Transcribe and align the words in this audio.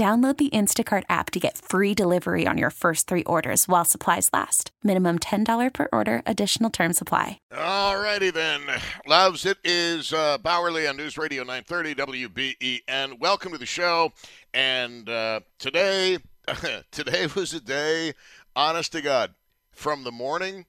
Download 0.00 0.34
the 0.38 0.48
Instacart 0.48 1.02
app 1.10 1.30
to 1.32 1.38
get 1.38 1.58
free 1.58 1.92
delivery 1.92 2.46
on 2.46 2.56
your 2.56 2.70
first 2.70 3.06
three 3.06 3.22
orders 3.24 3.68
while 3.68 3.84
supplies 3.84 4.30
last. 4.32 4.70
Minimum 4.82 5.18
$10 5.18 5.74
per 5.74 5.88
order, 5.92 6.22
additional 6.24 6.70
term 6.70 6.94
supply. 6.94 7.38
All 7.54 8.00
righty 8.00 8.30
then. 8.30 8.62
Loves, 9.06 9.44
it 9.44 9.58
is 9.62 10.14
uh, 10.14 10.38
Bauerle 10.38 10.88
on 10.88 10.96
News 10.96 11.18
Radio 11.18 11.44
930 11.44 12.28
WBEN. 12.30 13.20
Welcome 13.20 13.52
to 13.52 13.58
the 13.58 13.66
show. 13.66 14.14
And 14.54 15.06
uh, 15.06 15.40
today, 15.58 16.16
today 16.90 17.26
was 17.36 17.52
a 17.52 17.60
day, 17.60 18.14
honest 18.56 18.92
to 18.92 19.02
God, 19.02 19.34
from 19.70 20.04
the 20.04 20.12
morning 20.12 20.64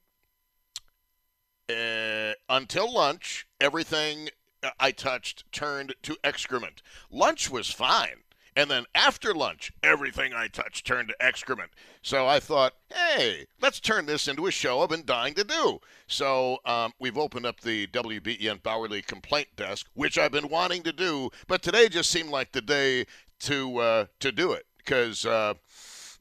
uh, 1.69 2.33
until 2.49 2.93
lunch, 2.93 3.47
everything 3.61 4.27
I 4.77 4.91
touched 4.91 5.49
turned 5.53 5.95
to 6.03 6.17
excrement. 6.21 6.81
Lunch 7.09 7.49
was 7.49 7.71
fine. 7.71 8.20
And 8.55 8.69
then 8.69 8.85
after 8.93 9.33
lunch, 9.33 9.71
everything 9.81 10.33
I 10.33 10.47
touched 10.47 10.85
turned 10.85 11.07
to 11.09 11.15
excrement. 11.23 11.71
So 12.01 12.27
I 12.27 12.39
thought, 12.39 12.73
hey, 12.93 13.45
let's 13.61 13.79
turn 13.79 14.05
this 14.05 14.27
into 14.27 14.45
a 14.47 14.51
show 14.51 14.81
I've 14.81 14.89
been 14.89 15.05
dying 15.05 15.33
to 15.35 15.43
do. 15.43 15.79
So 16.07 16.57
um, 16.65 16.91
we've 16.99 17.17
opened 17.17 17.45
up 17.45 17.61
the 17.61 17.87
WBEN 17.87 18.61
Bauerle 18.61 19.05
complaint 19.05 19.47
desk, 19.55 19.87
which 19.93 20.17
I've 20.17 20.33
been 20.33 20.49
wanting 20.49 20.83
to 20.83 20.91
do, 20.91 21.29
but 21.47 21.61
today 21.61 21.87
just 21.87 22.11
seemed 22.11 22.29
like 22.29 22.51
the 22.51 22.61
day 22.61 23.05
to 23.41 23.77
uh, 23.77 24.05
to 24.19 24.31
do 24.31 24.51
it 24.51 24.65
because. 24.77 25.25
Uh, 25.25 25.53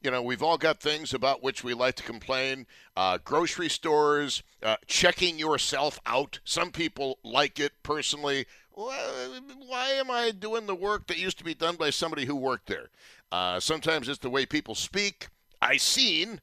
you 0.03 0.09
know, 0.09 0.23
we've 0.23 0.41
all 0.41 0.57
got 0.57 0.79
things 0.79 1.13
about 1.13 1.43
which 1.43 1.63
we 1.63 1.75
like 1.75 1.93
to 1.93 2.03
complain. 2.03 2.65
Uh, 2.97 3.19
grocery 3.23 3.69
stores, 3.69 4.41
uh, 4.63 4.77
checking 4.87 5.37
yourself 5.37 5.99
out. 6.07 6.39
Some 6.43 6.71
people 6.71 7.19
like 7.23 7.59
it 7.59 7.71
personally 7.83 8.47
why 8.73 9.89
am 9.95 10.09
I 10.09 10.31
doing 10.31 10.65
the 10.65 10.75
work 10.75 11.07
that 11.07 11.17
used 11.17 11.37
to 11.39 11.43
be 11.43 11.53
done 11.53 11.75
by 11.75 11.89
somebody 11.89 12.25
who 12.25 12.35
worked 12.35 12.67
there? 12.67 12.89
Uh, 13.31 13.59
sometimes 13.59 14.09
it's 14.09 14.19
the 14.19 14.29
way 14.29 14.45
people 14.45 14.75
speak. 14.75 15.27
I 15.61 15.77
seen. 15.77 16.41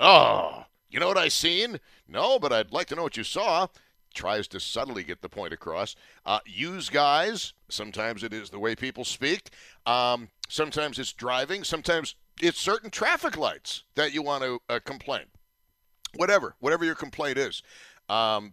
Oh, 0.00 0.64
you 0.90 1.00
know 1.00 1.08
what 1.08 1.18
I 1.18 1.28
seen? 1.28 1.80
No, 2.08 2.38
but 2.38 2.52
I'd 2.52 2.72
like 2.72 2.86
to 2.88 2.94
know 2.94 3.02
what 3.02 3.16
you 3.16 3.24
saw. 3.24 3.68
Tries 4.14 4.46
to 4.48 4.60
subtly 4.60 5.02
get 5.02 5.22
the 5.22 5.28
point 5.28 5.52
across. 5.52 5.96
Uh, 6.24 6.38
use 6.46 6.88
guys. 6.88 7.52
Sometimes 7.68 8.22
it 8.22 8.32
is 8.32 8.50
the 8.50 8.60
way 8.60 8.76
people 8.76 9.04
speak. 9.04 9.50
Um, 9.86 10.28
sometimes 10.48 10.98
it's 10.98 11.12
driving. 11.12 11.64
Sometimes 11.64 12.14
it's 12.40 12.60
certain 12.60 12.90
traffic 12.90 13.36
lights 13.36 13.82
that 13.96 14.14
you 14.14 14.22
want 14.22 14.44
to 14.44 14.60
uh, 14.68 14.78
complain. 14.84 15.24
Whatever, 16.14 16.54
whatever 16.60 16.84
your 16.84 16.94
complaint 16.94 17.38
is. 17.38 17.62
Um, 18.08 18.52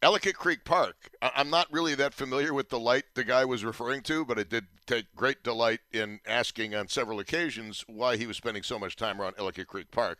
Ellicott 0.00 0.34
Creek 0.34 0.64
Park. 0.64 1.10
I'm 1.20 1.50
not 1.50 1.66
really 1.72 1.96
that 1.96 2.14
familiar 2.14 2.54
with 2.54 2.68
the 2.68 2.78
light 2.78 3.02
the 3.14 3.24
guy 3.24 3.44
was 3.44 3.64
referring 3.64 4.02
to, 4.02 4.24
but 4.24 4.38
I 4.38 4.44
did 4.44 4.66
take 4.86 5.06
great 5.16 5.42
delight 5.42 5.80
in 5.92 6.20
asking 6.26 6.74
on 6.74 6.88
several 6.88 7.18
occasions 7.18 7.84
why 7.88 8.16
he 8.16 8.26
was 8.26 8.36
spending 8.36 8.62
so 8.62 8.78
much 8.78 8.94
time 8.94 9.20
around 9.20 9.34
Ellicott 9.38 9.66
Creek 9.66 9.90
Park. 9.90 10.18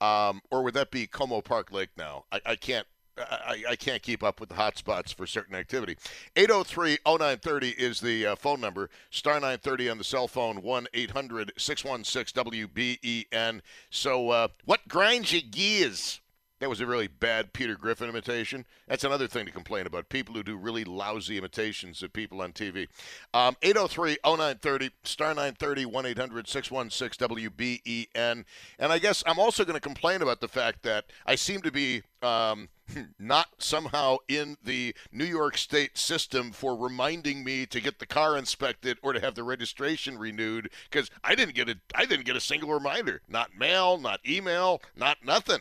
Um, 0.00 0.40
or 0.50 0.64
would 0.64 0.74
that 0.74 0.90
be 0.90 1.06
Como 1.06 1.40
Park 1.42 1.70
Lake 1.70 1.90
now? 1.96 2.24
I, 2.32 2.40
I 2.44 2.56
can't. 2.56 2.88
I, 3.18 3.64
I, 3.70 3.76
can't 3.76 4.02
keep 4.02 4.22
up 4.22 4.38
with 4.40 4.48
the 4.48 4.54
hot 4.54 4.78
spots 4.78 5.12
for 5.12 5.26
certain 5.26 5.54
activity. 5.54 5.98
803-0930 6.36 7.76
is 7.76 8.00
the 8.00 8.28
uh, 8.28 8.34
phone 8.34 8.62
number. 8.62 8.88
Star 9.10 9.34
930 9.34 9.90
on 9.90 9.98
the 9.98 10.04
cell 10.04 10.26
phone, 10.26 10.62
1-800-616-WBEN. 10.62 13.60
So 13.90 14.30
uh, 14.30 14.48
what 14.64 14.88
grinds 14.88 15.32
your 15.32 15.42
gears? 15.42 16.20
That 16.60 16.68
was 16.68 16.80
a 16.80 16.86
really 16.86 17.08
bad 17.08 17.54
Peter 17.54 17.74
Griffin 17.74 18.10
imitation. 18.10 18.66
That's 18.86 19.02
another 19.02 19.26
thing 19.26 19.46
to 19.46 19.52
complain 19.52 19.86
about 19.86 20.10
people 20.10 20.34
who 20.34 20.42
do 20.42 20.56
really 20.56 20.84
lousy 20.84 21.38
imitations 21.38 22.02
of 22.02 22.12
people 22.12 22.42
on 22.42 22.52
TV. 22.52 22.86
Um, 23.32 23.56
803 23.62 24.18
0930, 24.22 24.90
star 25.02 25.28
930 25.28 25.86
1 25.86 26.06
800 26.06 26.48
616 26.48 27.28
WBEN. 27.28 28.44
And 28.78 28.92
I 28.92 28.98
guess 28.98 29.24
I'm 29.26 29.38
also 29.38 29.64
going 29.64 29.74
to 29.74 29.80
complain 29.80 30.20
about 30.20 30.42
the 30.42 30.48
fact 30.48 30.82
that 30.82 31.06
I 31.26 31.34
seem 31.34 31.62
to 31.62 31.72
be. 31.72 32.02
Um, 32.22 32.68
not 33.18 33.46
somehow 33.58 34.16
in 34.28 34.56
the 34.64 34.94
New 35.12 35.24
York 35.24 35.56
State 35.56 35.96
system 35.96 36.50
for 36.50 36.76
reminding 36.76 37.44
me 37.44 37.64
to 37.64 37.80
get 37.80 38.00
the 38.00 38.04
car 38.04 38.36
inspected 38.36 38.98
or 39.00 39.12
to 39.12 39.20
have 39.20 39.36
the 39.36 39.44
registration 39.44 40.18
renewed 40.18 40.68
because 40.90 41.08
I 41.22 41.36
didn't 41.36 41.54
get 41.54 41.68
a 41.68 41.76
I 41.94 42.04
didn't 42.04 42.26
get 42.26 42.34
a 42.34 42.40
single 42.40 42.74
reminder. 42.74 43.22
Not 43.28 43.56
mail, 43.56 43.96
not 43.96 44.20
email, 44.28 44.82
not 44.96 45.24
nothing 45.24 45.60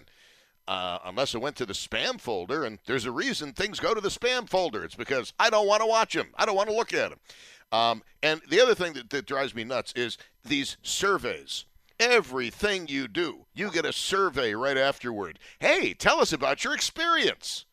uh, 0.70 1.00
unless 1.06 1.34
it 1.34 1.42
went 1.42 1.56
to 1.56 1.66
the 1.66 1.74
spam 1.74 2.22
folder. 2.22 2.64
And 2.64 2.78
there's 2.86 3.06
a 3.06 3.12
reason 3.12 3.54
things 3.54 3.80
go 3.80 3.96
to 3.96 4.00
the 4.00 4.10
spam 4.10 4.48
folder. 4.48 4.86
It's 4.86 4.96
because 4.96 5.34
I 5.40 5.50
don't 5.50 5.68
want 5.68 5.82
to 5.82 5.88
watch 5.88 6.14
them. 6.14 6.28
I 6.36 6.46
don't 6.46 6.56
want 6.56 6.70
to 6.70 6.76
look 6.76 6.94
at 6.94 7.10
them. 7.10 7.20
Um, 7.72 8.04
and 8.22 8.40
the 8.50 8.62
other 8.62 8.76
thing 8.76 8.94
that, 8.94 9.10
that 9.10 9.26
drives 9.26 9.56
me 9.56 9.64
nuts 9.64 9.92
is 9.96 10.18
these 10.46 10.78
surveys. 10.84 11.66
Everything 12.00 12.88
you 12.88 13.08
do, 13.08 13.46
you 13.54 13.72
get 13.72 13.84
a 13.84 13.92
survey 13.92 14.54
right 14.54 14.78
afterward. 14.78 15.40
Hey, 15.60 15.94
tell 15.94 16.22
us 16.22 16.32
about 16.32 16.64
your 16.64 16.74
experience. 16.74 17.66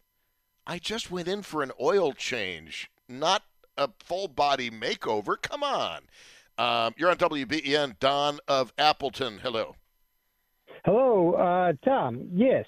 I 0.67 0.79
just 0.79 1.11
went 1.11 1.29
in 1.29 1.43
for 1.43 1.63
an 1.63 1.73
oil 1.81 2.13
change, 2.13 2.91
not 3.09 3.43
a 3.77 3.91
full 4.03 4.27
body 4.27 4.71
makeover. 4.71 5.41
Come 5.41 5.63
on. 5.63 6.01
Um, 6.59 6.95
you're 6.97 7.11
on 7.11 7.19
WBEN, 7.19 7.99
Don 8.01 8.41
of 8.49 8.73
Appleton. 8.79 9.39
Hello. 9.43 9.77
Hello, 10.85 11.35
uh, 11.35 11.73
Tom. 11.85 12.29
Yes, 12.33 12.65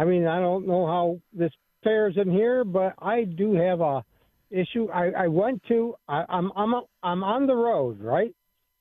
I 0.00 0.04
mean, 0.04 0.26
I 0.26 0.40
don't 0.40 0.66
know 0.66 0.86
how 0.86 1.20
this 1.30 1.52
fares 1.84 2.14
in 2.16 2.30
here, 2.30 2.64
but 2.64 2.94
I 3.00 3.24
do 3.24 3.52
have 3.52 3.82
a 3.82 4.02
issue. 4.50 4.88
I, 4.88 5.10
I 5.10 5.28
went 5.28 5.62
to. 5.68 5.94
I, 6.08 6.24
I'm 6.26 6.50
I'm 6.56 6.74
I'm 7.02 7.22
on 7.22 7.46
the 7.46 7.54
road, 7.54 8.00
right? 8.00 8.34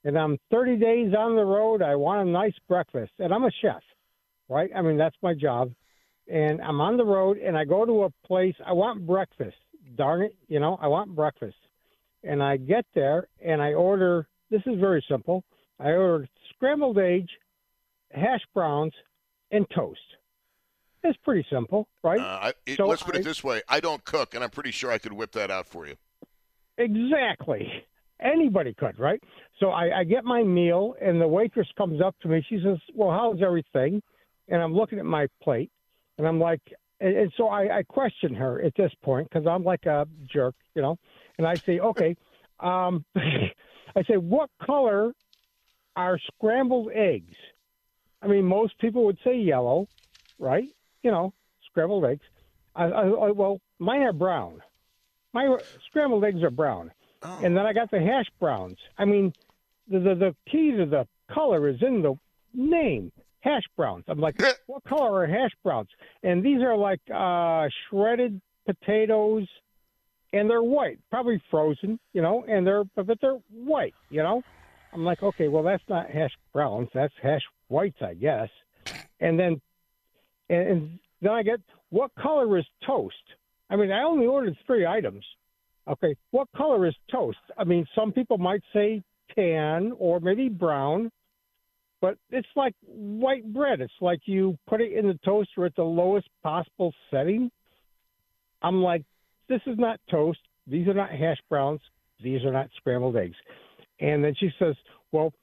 And 0.05 0.17
I'm 0.17 0.37
30 0.49 0.77
days 0.77 1.13
on 1.13 1.35
the 1.35 1.43
road. 1.43 1.81
I 1.81 1.97
want 1.97 2.25
a 2.25 2.31
nice 2.31 2.53
breakfast, 2.69 3.11
and 3.19 3.33
I'm 3.33 3.43
a 3.43 3.51
chef, 3.61 3.83
right? 4.47 4.69
I 4.73 4.81
mean, 4.81 4.95
that's 4.95 5.17
my 5.21 5.33
job. 5.33 5.73
And 6.31 6.61
I'm 6.61 6.79
on 6.79 6.95
the 6.95 7.03
road, 7.03 7.37
and 7.37 7.57
I 7.57 7.65
go 7.65 7.85
to 7.85 8.03
a 8.03 8.09
place. 8.25 8.55
I 8.65 8.71
want 8.71 9.05
breakfast. 9.05 9.57
Darn 9.97 10.21
it, 10.21 10.35
you 10.47 10.61
know, 10.61 10.79
I 10.81 10.87
want 10.87 11.13
breakfast. 11.17 11.57
And 12.23 12.41
I 12.41 12.55
get 12.55 12.85
there, 12.95 13.27
and 13.43 13.61
I 13.61 13.73
order. 13.73 14.25
This 14.51 14.61
is 14.65 14.79
very 14.79 15.03
simple. 15.09 15.43
I 15.81 15.89
ordered 15.89 16.29
scrambled 16.55 16.97
eggs, 16.97 17.31
hash 18.09 18.41
browns, 18.53 18.93
and 19.51 19.65
toast. 19.75 19.99
It's 21.03 21.17
pretty 21.23 21.45
simple, 21.49 21.87
right? 22.03 22.19
Uh, 22.19 22.51
it, 22.65 22.77
so 22.77 22.85
let's 22.85 23.03
put 23.03 23.15
I, 23.15 23.19
it 23.19 23.23
this 23.23 23.43
way: 23.43 23.61
I 23.69 23.79
don't 23.79 24.03
cook, 24.03 24.33
and 24.33 24.43
I'm 24.43 24.49
pretty 24.49 24.71
sure 24.71 24.91
I 24.91 24.97
could 24.97 25.13
whip 25.13 25.31
that 25.33 25.49
out 25.49 25.67
for 25.67 25.87
you. 25.87 25.95
Exactly. 26.77 27.71
Anybody 28.21 28.73
could, 28.73 28.99
right? 28.99 29.21
So 29.59 29.69
I, 29.69 29.99
I 29.99 30.03
get 30.03 30.25
my 30.25 30.43
meal, 30.43 30.95
and 31.01 31.21
the 31.21 31.27
waitress 31.27 31.67
comes 31.77 32.01
up 32.01 32.15
to 32.21 32.27
me. 32.27 32.45
She 32.49 32.61
says, 32.63 32.77
"Well, 32.93 33.11
how's 33.11 33.41
everything?" 33.41 34.01
And 34.49 34.61
I'm 34.61 34.73
looking 34.73 34.99
at 34.99 35.05
my 35.05 35.27
plate, 35.41 35.71
and 36.17 36.27
I'm 36.27 36.39
like, 36.39 36.61
and, 36.99 37.15
and 37.15 37.33
so 37.37 37.47
I, 37.47 37.77
I 37.77 37.83
question 37.83 38.33
her 38.35 38.61
at 38.61 38.75
this 38.75 38.91
point 39.01 39.29
because 39.29 39.47
I'm 39.47 39.63
like 39.63 39.85
a 39.85 40.05
jerk, 40.25 40.55
you 40.75 40.81
know. 40.81 40.97
And 41.37 41.47
I 41.47 41.55
say, 41.55 41.79
"Okay," 41.79 42.17
um, 42.59 43.05
I 43.15 44.03
say, 44.05 44.17
"What 44.17 44.49
color 44.61 45.13
are 45.95 46.19
scrambled 46.35 46.91
eggs?" 46.93 47.35
I 48.21 48.27
mean, 48.27 48.43
most 48.43 48.77
people 48.79 49.05
would 49.05 49.17
say 49.23 49.37
yellow, 49.37 49.87
right? 50.39 50.69
You 51.03 51.11
know, 51.11 51.33
scrambled 51.69 52.05
eggs. 52.05 52.25
I, 52.75 52.85
I, 52.85 53.07
I, 53.07 53.31
well, 53.31 53.59
mine 53.79 54.01
are 54.01 54.13
brown. 54.13 54.61
My 55.33 55.57
scrambled 55.87 56.23
eggs 56.23 56.43
are 56.43 56.49
brown, 56.49 56.91
oh. 57.23 57.39
and 57.43 57.55
then 57.55 57.65
I 57.65 57.73
got 57.73 57.91
the 57.91 57.99
hash 57.99 58.27
browns. 58.39 58.77
I 58.97 59.05
mean, 59.05 59.33
the, 59.87 59.99
the 59.99 60.15
the 60.15 60.35
key 60.49 60.71
to 60.71 60.85
the 60.85 61.07
color 61.31 61.67
is 61.67 61.81
in 61.81 62.01
the 62.01 62.15
name? 62.53 63.11
Hash 63.41 63.63
browns. 63.77 64.03
I'm 64.07 64.19
like, 64.19 64.41
what 64.67 64.83
color 64.83 65.21
are 65.21 65.27
hash 65.27 65.51
browns? 65.63 65.89
And 66.23 66.43
these 66.43 66.61
are 66.61 66.75
like 66.75 66.99
uh, 67.13 67.69
shredded 67.89 68.41
potatoes, 68.65 69.47
and 70.33 70.49
they're 70.49 70.63
white, 70.63 70.99
probably 71.09 71.41
frozen, 71.49 71.99
you 72.13 72.21
know, 72.21 72.43
and 72.47 72.65
they're 72.65 72.83
but 72.95 73.19
they're 73.21 73.39
white, 73.51 73.95
you 74.09 74.21
know. 74.21 74.43
I'm 74.91 75.05
like, 75.05 75.21
okay, 75.21 75.47
well 75.47 75.63
that's 75.63 75.83
not 75.87 76.09
hash 76.09 76.33
browns, 76.53 76.89
that's 76.93 77.13
hash 77.21 77.43
whites, 77.67 78.01
I 78.01 78.15
guess. 78.15 78.49
And 79.19 79.39
then, 79.39 79.61
and, 80.49 80.67
and 80.67 80.99
then 81.21 81.31
I 81.31 81.43
get 81.43 81.59
what 81.89 82.11
color 82.15 82.57
is 82.57 82.65
toast? 82.85 83.15
I 83.69 83.75
mean, 83.75 83.91
I 83.91 84.03
only 84.03 84.25
ordered 84.25 84.57
three 84.65 84.85
items. 84.85 85.23
Okay, 85.87 86.15
what 86.31 86.47
color 86.55 86.87
is 86.87 86.95
toast? 87.11 87.37
I 87.57 87.63
mean, 87.63 87.85
some 87.95 88.11
people 88.11 88.37
might 88.37 88.61
say 88.73 89.01
tan 89.35 89.91
or 89.97 90.19
maybe 90.19 90.49
brown, 90.49 91.11
but 92.01 92.17
it's 92.29 92.47
like 92.55 92.75
white 92.85 93.51
bread. 93.53 93.81
It's 93.81 93.91
like 93.99 94.21
you 94.25 94.57
put 94.67 94.81
it 94.81 94.93
in 94.93 95.07
the 95.07 95.19
toaster 95.25 95.65
at 95.65 95.75
the 95.75 95.83
lowest 95.83 96.27
possible 96.43 96.93
setting. 97.11 97.51
I'm 98.61 98.81
like, 98.81 99.03
this 99.47 99.61
is 99.65 99.77
not 99.77 99.99
toast. 100.11 100.39
These 100.67 100.87
are 100.87 100.93
not 100.93 101.11
hash 101.11 101.39
browns. 101.49 101.81
These 102.23 102.43
are 102.43 102.51
not 102.51 102.69
scrambled 102.77 103.15
eggs. 103.15 103.35
And 103.99 104.23
then 104.23 104.35
she 104.39 104.49
says, 104.59 104.75
well, 105.11 105.33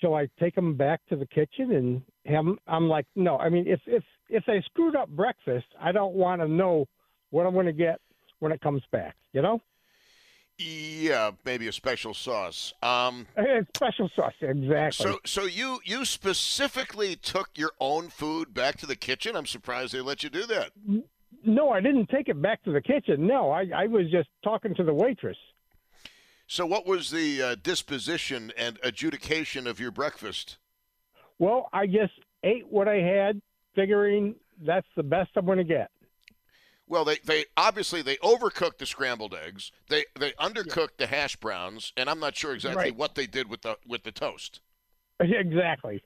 shall 0.00 0.14
I 0.14 0.28
take 0.38 0.54
them 0.54 0.74
back 0.74 1.00
to 1.08 1.16
the 1.16 1.26
kitchen 1.26 1.72
and 1.72 2.02
them? 2.26 2.58
I'm 2.66 2.88
like, 2.88 3.06
no. 3.14 3.38
I 3.38 3.48
mean, 3.48 3.66
if 3.66 3.80
if 3.86 4.04
if 4.28 4.44
they 4.46 4.62
screwed 4.66 4.96
up 4.96 5.08
breakfast, 5.08 5.66
I 5.80 5.92
don't 5.92 6.14
want 6.14 6.40
to 6.40 6.48
know 6.48 6.86
what 7.30 7.46
I'm 7.46 7.54
going 7.54 7.66
to 7.66 7.72
get 7.72 8.00
when 8.38 8.52
it 8.52 8.60
comes 8.60 8.82
back. 8.90 9.16
You 9.32 9.42
know? 9.42 9.60
Yeah, 10.58 11.32
maybe 11.44 11.68
a 11.68 11.72
special 11.72 12.14
sauce. 12.14 12.72
Um, 12.82 13.26
special 13.76 14.10
sauce, 14.16 14.32
exactly. 14.40 15.04
So, 15.04 15.18
so 15.26 15.44
you 15.44 15.80
you 15.84 16.06
specifically 16.06 17.14
took 17.14 17.50
your 17.56 17.72
own 17.78 18.08
food 18.08 18.54
back 18.54 18.78
to 18.78 18.86
the 18.86 18.96
kitchen. 18.96 19.36
I'm 19.36 19.46
surprised 19.46 19.92
they 19.92 20.00
let 20.00 20.22
you 20.22 20.30
do 20.30 20.46
that. 20.46 20.70
No, 21.44 21.70
I 21.70 21.80
didn't 21.80 22.08
take 22.08 22.28
it 22.28 22.40
back 22.40 22.62
to 22.64 22.72
the 22.72 22.80
kitchen. 22.80 23.26
No, 23.26 23.50
I, 23.50 23.66
I 23.74 23.86
was 23.86 24.10
just 24.10 24.28
talking 24.42 24.74
to 24.76 24.84
the 24.84 24.94
waitress. 24.94 25.36
So, 26.46 26.64
what 26.64 26.86
was 26.86 27.10
the 27.10 27.42
uh, 27.42 27.56
disposition 27.62 28.50
and 28.56 28.78
adjudication 28.82 29.66
of 29.66 29.78
your 29.78 29.90
breakfast? 29.90 30.56
Well, 31.38 31.68
I 31.72 31.86
just 31.86 32.12
ate 32.42 32.66
what 32.68 32.88
I 32.88 32.96
had, 32.96 33.40
figuring 33.74 34.34
that's 34.64 34.86
the 34.96 35.02
best 35.02 35.30
I'm 35.36 35.46
going 35.46 35.58
to 35.58 35.64
get. 35.64 35.90
Well, 36.88 37.04
they, 37.04 37.18
they 37.24 37.46
obviously 37.56 38.00
they 38.02 38.16
overcooked 38.18 38.78
the 38.78 38.86
scrambled 38.86 39.34
eggs. 39.34 39.72
They 39.88 40.04
they 40.18 40.30
undercooked 40.32 40.92
yeah. 40.98 41.06
the 41.06 41.06
hash 41.08 41.36
browns, 41.36 41.92
and 41.96 42.08
I'm 42.08 42.20
not 42.20 42.36
sure 42.36 42.54
exactly 42.54 42.84
right. 42.84 42.96
what 42.96 43.16
they 43.16 43.26
did 43.26 43.50
with 43.50 43.62
the 43.62 43.76
with 43.86 44.04
the 44.04 44.12
toast. 44.12 44.60
Exactly. 45.18 46.02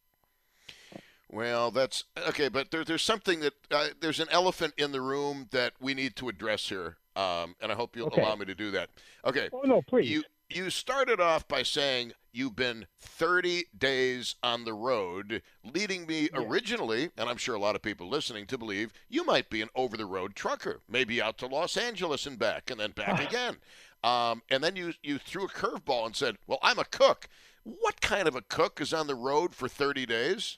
Well, 1.32 1.70
that's 1.70 2.04
okay, 2.28 2.48
but 2.48 2.70
there, 2.70 2.84
there's 2.84 3.02
something 3.02 3.40
that 3.40 3.52
uh, 3.70 3.88
there's 4.00 4.20
an 4.20 4.28
elephant 4.30 4.74
in 4.76 4.92
the 4.92 5.00
room 5.00 5.48
that 5.52 5.74
we 5.80 5.94
need 5.94 6.16
to 6.16 6.28
address 6.28 6.68
here, 6.68 6.96
um, 7.14 7.54
and 7.60 7.70
I 7.70 7.74
hope 7.76 7.96
you'll 7.96 8.08
okay. 8.08 8.22
allow 8.22 8.34
me 8.34 8.46
to 8.46 8.54
do 8.54 8.70
that. 8.72 8.90
Okay. 9.24 9.48
Oh 9.52 9.62
no, 9.64 9.82
please. 9.82 10.10
You 10.10 10.22
you 10.50 10.70
started 10.70 11.20
off 11.20 11.46
by 11.46 11.62
saying 11.62 12.12
you've 12.32 12.56
been 12.56 12.86
30 12.98 13.64
days 13.76 14.34
on 14.42 14.64
the 14.64 14.74
road, 14.74 15.42
leading 15.64 16.06
me 16.06 16.28
yeah. 16.32 16.40
originally, 16.40 17.10
and 17.16 17.28
I'm 17.28 17.36
sure 17.36 17.54
a 17.54 17.60
lot 17.60 17.76
of 17.76 17.82
people 17.82 18.08
listening 18.08 18.46
to 18.46 18.58
believe 18.58 18.92
you 19.08 19.24
might 19.24 19.50
be 19.50 19.62
an 19.62 19.68
over 19.74 19.96
the 19.96 20.06
road 20.06 20.34
trucker, 20.34 20.80
maybe 20.88 21.22
out 21.22 21.38
to 21.38 21.46
Los 21.46 21.76
Angeles 21.76 22.26
and 22.26 22.38
back, 22.38 22.70
and 22.70 22.80
then 22.80 22.90
back 22.90 23.20
again. 23.28 23.56
Um, 24.02 24.42
and 24.50 24.64
then 24.64 24.76
you 24.76 24.94
you 25.02 25.18
threw 25.18 25.44
a 25.44 25.48
curveball 25.48 26.06
and 26.06 26.16
said, 26.16 26.36
"Well, 26.46 26.58
I'm 26.62 26.78
a 26.78 26.84
cook." 26.84 27.28
What 27.62 28.00
kind 28.00 28.26
of 28.26 28.34
a 28.34 28.40
cook 28.40 28.80
is 28.80 28.94
on 28.94 29.06
the 29.06 29.14
road 29.14 29.54
for 29.54 29.68
30 29.68 30.06
days? 30.06 30.56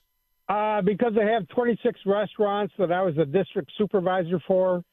Uh, 0.49 0.81
because 0.83 1.15
I 1.21 1.25
have 1.25 1.49
26 1.49 1.99
restaurants 2.07 2.73
that 2.79 2.93
I 2.93 3.03
was 3.03 3.19
a 3.19 3.25
district 3.25 3.73
supervisor 3.77 4.41
for, 4.47 4.85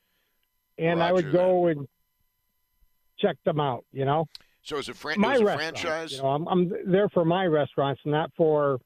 and 0.80 1.00
Roger 1.00 1.04
I 1.04 1.12
would 1.12 1.26
that. 1.26 1.34
go 1.34 1.68
and 1.68 1.88
check 3.20 3.38
them 3.46 3.60
out. 3.60 3.86
You 3.92 4.06
know, 4.06 4.28
So 4.62 4.78
is 4.78 4.90
it, 4.90 4.96
fran- 4.96 5.20
my 5.20 5.36
a 5.36 5.44
franchise? 5.44 6.12
You 6.14 6.20
know, 6.20 6.28
I'm, 6.30 6.48
I'm 6.48 6.72
there 6.86 7.10
for 7.10 7.26
my 7.26 7.46
restaurants, 7.46 8.02
not 8.06 8.32
for 8.36 8.80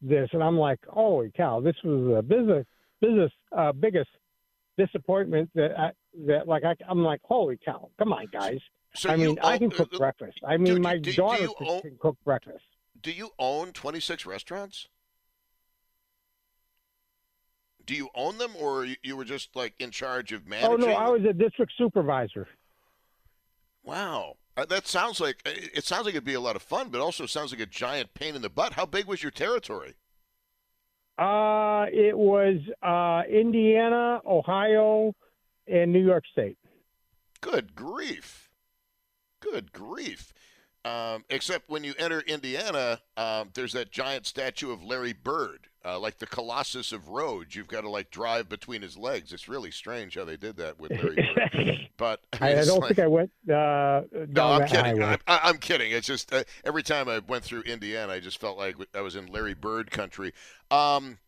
this. 0.00 0.28
And 0.32 0.42
I'm 0.42 0.56
like, 0.58 0.78
holy 0.88 1.30
cow, 1.36 1.60
this 1.60 1.76
was 1.84 2.18
a 2.18 2.22
business 2.22 2.66
business 3.00 3.30
uh, 3.56 3.72
biggest 3.72 4.08
disappointment 4.78 5.50
that 5.54 5.78
I, 5.78 5.90
that 6.26 6.48
like 6.48 6.64
I, 6.64 6.74
I'm 6.88 7.02
like, 7.02 7.20
holy 7.24 7.58
cow, 7.62 7.90
come 7.98 8.12
on, 8.12 8.26
guys. 8.32 8.58
So 8.94 9.10
I 9.10 9.16
mean, 9.16 9.38
I 9.42 9.58
can 9.58 9.70
cook 9.70 9.90
uh, 9.92 9.98
breakfast. 9.98 10.38
I 10.46 10.56
mean, 10.56 10.76
do- 10.76 10.80
my 10.80 10.94
do- 10.94 11.00
do 11.10 11.12
daughter 11.12 11.42
you 11.42 11.54
can, 11.58 11.66
own- 11.68 11.80
can 11.82 11.96
cook 12.00 12.16
breakfast. 12.24 12.64
Do 13.02 13.10
you 13.12 13.30
own 13.38 13.72
26 13.72 14.24
restaurants? 14.26 14.88
Do 17.84 17.94
you 17.94 18.08
own 18.16 18.38
them, 18.38 18.52
or 18.58 18.84
you, 18.84 18.96
you 19.04 19.16
were 19.16 19.24
just 19.24 19.54
like 19.54 19.74
in 19.78 19.90
charge 19.92 20.32
of 20.32 20.48
managing? 20.48 20.72
Oh 20.72 20.76
no, 20.76 20.92
I 20.92 21.08
was 21.08 21.22
a 21.24 21.32
district 21.32 21.72
supervisor. 21.78 22.48
Wow, 23.84 24.36
that 24.64 24.86
sounds 24.86 25.20
like 25.20 25.42
it 25.44 25.84
sounds 25.84 26.06
like 26.06 26.14
it'd 26.14 26.24
be 26.24 26.34
a 26.34 26.40
lot 26.40 26.56
of 26.56 26.62
fun, 26.62 26.88
but 26.88 27.00
also 27.00 27.26
sounds 27.26 27.52
like 27.52 27.60
a 27.60 27.66
giant 27.66 28.14
pain 28.14 28.34
in 28.34 28.42
the 28.42 28.48
butt. 28.48 28.72
How 28.72 28.86
big 28.86 29.06
was 29.06 29.22
your 29.22 29.32
territory? 29.32 29.94
Uh, 31.18 31.86
it 31.92 32.16
was 32.16 32.56
uh, 32.82 33.22
Indiana, 33.30 34.20
Ohio, 34.26 35.14
and 35.66 35.92
New 35.92 36.04
York 36.04 36.24
State. 36.30 36.58
Good 37.40 37.74
grief! 37.74 38.50
Good 39.40 39.72
grief! 39.72 40.32
Um, 40.84 41.24
except 41.30 41.68
when 41.68 41.84
you 41.84 41.94
enter 41.98 42.20
Indiana, 42.20 43.00
um, 43.16 43.50
there's 43.54 43.72
that 43.72 43.90
giant 43.90 44.26
statue 44.26 44.70
of 44.70 44.84
Larry 44.84 45.12
Bird, 45.12 45.68
uh, 45.86 45.98
like 45.98 46.18
the 46.18 46.26
Colossus 46.26 46.90
of 46.92 47.08
Rhodes. 47.08 47.54
You've 47.54 47.68
got 47.68 47.82
to 47.82 47.88
like 47.88 48.10
drive 48.10 48.48
between 48.48 48.82
his 48.82 48.96
legs. 48.98 49.32
It's 49.32 49.48
really 49.48 49.70
strange 49.70 50.16
how 50.16 50.24
they 50.24 50.36
did 50.36 50.56
that 50.56 50.80
with 50.80 50.90
Larry 51.02 51.14
Bird. 51.34 51.88
But 51.96 52.20
I, 52.40 52.58
I 52.58 52.64
don't 52.64 52.80
like- 52.80 52.88
think 52.96 52.98
I 52.98 53.06
went 53.06 53.30
uh, 53.48 53.52
down 53.52 54.28
No, 54.30 54.46
I'm 54.52 54.66
kidding. 54.68 55.02
I'm, 55.02 55.18
I'm 55.28 55.58
kidding. 55.58 55.92
It's 55.92 56.06
just 56.06 56.32
uh, 56.32 56.42
every 56.64 56.82
time 56.82 57.08
I 57.08 57.20
went 57.20 57.44
through 57.44 57.62
Indiana, 57.62 58.12
I 58.12 58.20
just 58.20 58.38
felt 58.40 58.58
like 58.58 58.76
I 58.94 59.00
was 59.00 59.14
in 59.16 59.26
Larry 59.26 59.54
Bird 59.54 59.90
country. 59.90 60.32
Um, 60.70 61.18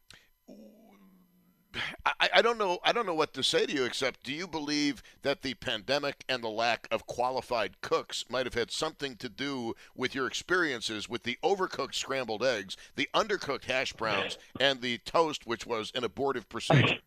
I, 2.07 2.29
I 2.37 2.43
don't 2.43 2.59
know. 2.59 2.79
I 2.83 2.93
don't 2.93 3.07
know 3.07 3.15
what 3.15 3.35
to 3.35 3.43
say 3.43 3.67
to 3.67 3.73
you 3.73 3.85
except, 3.85 4.23
do 4.23 4.33
you 4.33 4.47
believe 4.47 5.03
that 5.23 5.43
the 5.43 5.55
pandemic 5.55 6.25
and 6.29 6.43
the 6.43 6.49
lack 6.49 6.89
of 6.91 7.07
qualified 7.07 7.81
cooks 7.81 8.25
might 8.31 8.47
have 8.47 8.55
had 8.55 8.71
something 8.71 9.17
to 9.17 9.29
do 9.29 9.75
with 9.95 10.15
your 10.15 10.27
experiences 10.27 11.09
with 11.09 11.25
the 11.25 11.39
overcooked 11.43 11.95
scrambled 11.95 12.43
eggs, 12.43 12.77
the 12.97 13.09
undercooked 13.15 13.65
hash 13.65 13.93
browns, 13.93 14.39
and 14.59 14.81
the 14.81 14.99
toast, 14.99 15.47
which 15.47 15.67
was 15.67 15.93
an 15.95 16.05
abortive 16.05 16.49
procedure? 16.49 16.99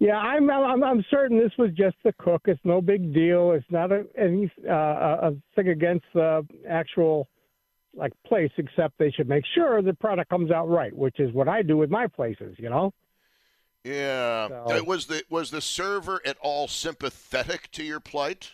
Yeah, 0.00 0.16
I'm, 0.16 0.48
I'm 0.48 0.84
I'm 0.84 1.04
certain 1.10 1.38
this 1.38 1.52
was 1.58 1.70
just 1.72 1.96
the 2.04 2.12
cook. 2.12 2.42
It's 2.46 2.60
no 2.64 2.80
big 2.80 3.12
deal. 3.12 3.50
It's 3.52 3.66
not 3.68 3.90
a 3.90 4.06
any 4.16 4.50
uh, 4.68 4.72
a 4.72 5.32
thing 5.56 5.68
against 5.68 6.04
the 6.14 6.46
actual 6.68 7.28
like 7.94 8.12
place, 8.24 8.52
except 8.58 8.96
they 8.98 9.10
should 9.10 9.28
make 9.28 9.44
sure 9.56 9.82
the 9.82 9.94
product 9.94 10.30
comes 10.30 10.52
out 10.52 10.68
right, 10.68 10.94
which 10.94 11.18
is 11.18 11.32
what 11.32 11.48
I 11.48 11.62
do 11.62 11.76
with 11.76 11.90
my 11.90 12.06
places. 12.06 12.54
You 12.58 12.70
know. 12.70 12.92
Yeah. 13.88 14.48
So- 14.48 14.78
Uh, 14.78 14.82
was 14.84 15.06
the 15.06 15.22
was 15.30 15.50
the 15.50 15.60
server 15.60 16.20
at 16.24 16.36
all 16.40 16.68
sympathetic 16.68 17.70
to 17.72 17.82
your 17.84 18.00
plight? 18.00 18.52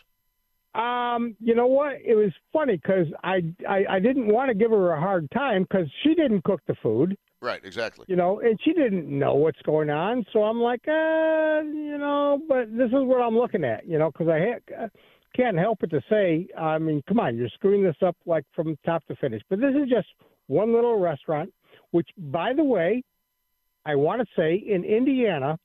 Um, 0.75 1.37
you 1.39 1.55
know 1.55 1.69
what? 1.69 1.99
It 2.05 2.17
was 2.17 2.33
funny 2.53 2.77
because 2.77 3.07
I, 3.23 3.43
I 3.69 3.85
I 3.89 3.99
didn't 4.01 4.27
want 4.27 4.49
to 4.49 4.55
give 4.55 4.71
her 4.73 4.93
a 4.93 5.01
hard 5.01 5.31
time 5.31 5.63
because 5.63 5.87
she 6.03 6.15
didn't 6.15 6.43
cook 6.43 6.61
the 6.67 6.75
food, 6.83 7.17
Right. 7.41 7.61
Exactly. 7.65 8.07
you 8.09 8.17
know, 8.17 8.41
and 8.41 8.59
she 8.65 8.73
didn't 8.73 9.07
know 9.09 9.35
what's 9.35 9.63
going 9.63 9.89
on. 9.91 10.25
So 10.33 10.43
I'm 10.43 10.61
like, 10.61 10.81
uh, 10.89 11.61
you 11.63 11.97
know, 11.99 12.41
but 12.49 12.77
this 12.77 12.89
is 12.89 13.05
what 13.05 13.21
I'm 13.21 13.37
looking 13.39 13.63
at, 13.65 13.87
you 13.87 13.99
know, 14.01 14.11
because 14.11 14.29
I 14.29 14.59
ha- 14.75 14.89
can't 15.37 15.57
help 15.59 15.79
but 15.81 15.91
to 15.91 16.01
say, 16.11 16.49
I 16.59 16.79
mean, 16.79 17.03
come 17.07 17.21
on, 17.21 17.37
you're 17.37 17.49
screwing 17.51 17.85
this 17.85 17.97
up 18.03 18.17
like 18.27 18.45
from 18.57 18.77
top 18.85 19.05
to 19.07 19.15
finish. 19.17 19.43
But 19.49 19.61
this 19.61 19.75
is 19.81 19.89
just 19.89 20.09
one 20.49 20.73
little 20.75 20.99
restaurant, 20.99 21.53
which, 21.93 22.09
by 22.19 22.53
the 22.53 22.65
way, 22.65 23.05
I 23.87 23.95
want 23.95 24.21
to 24.21 24.27
say 24.37 24.55
in 24.55 24.85
Indiana, 24.85 25.59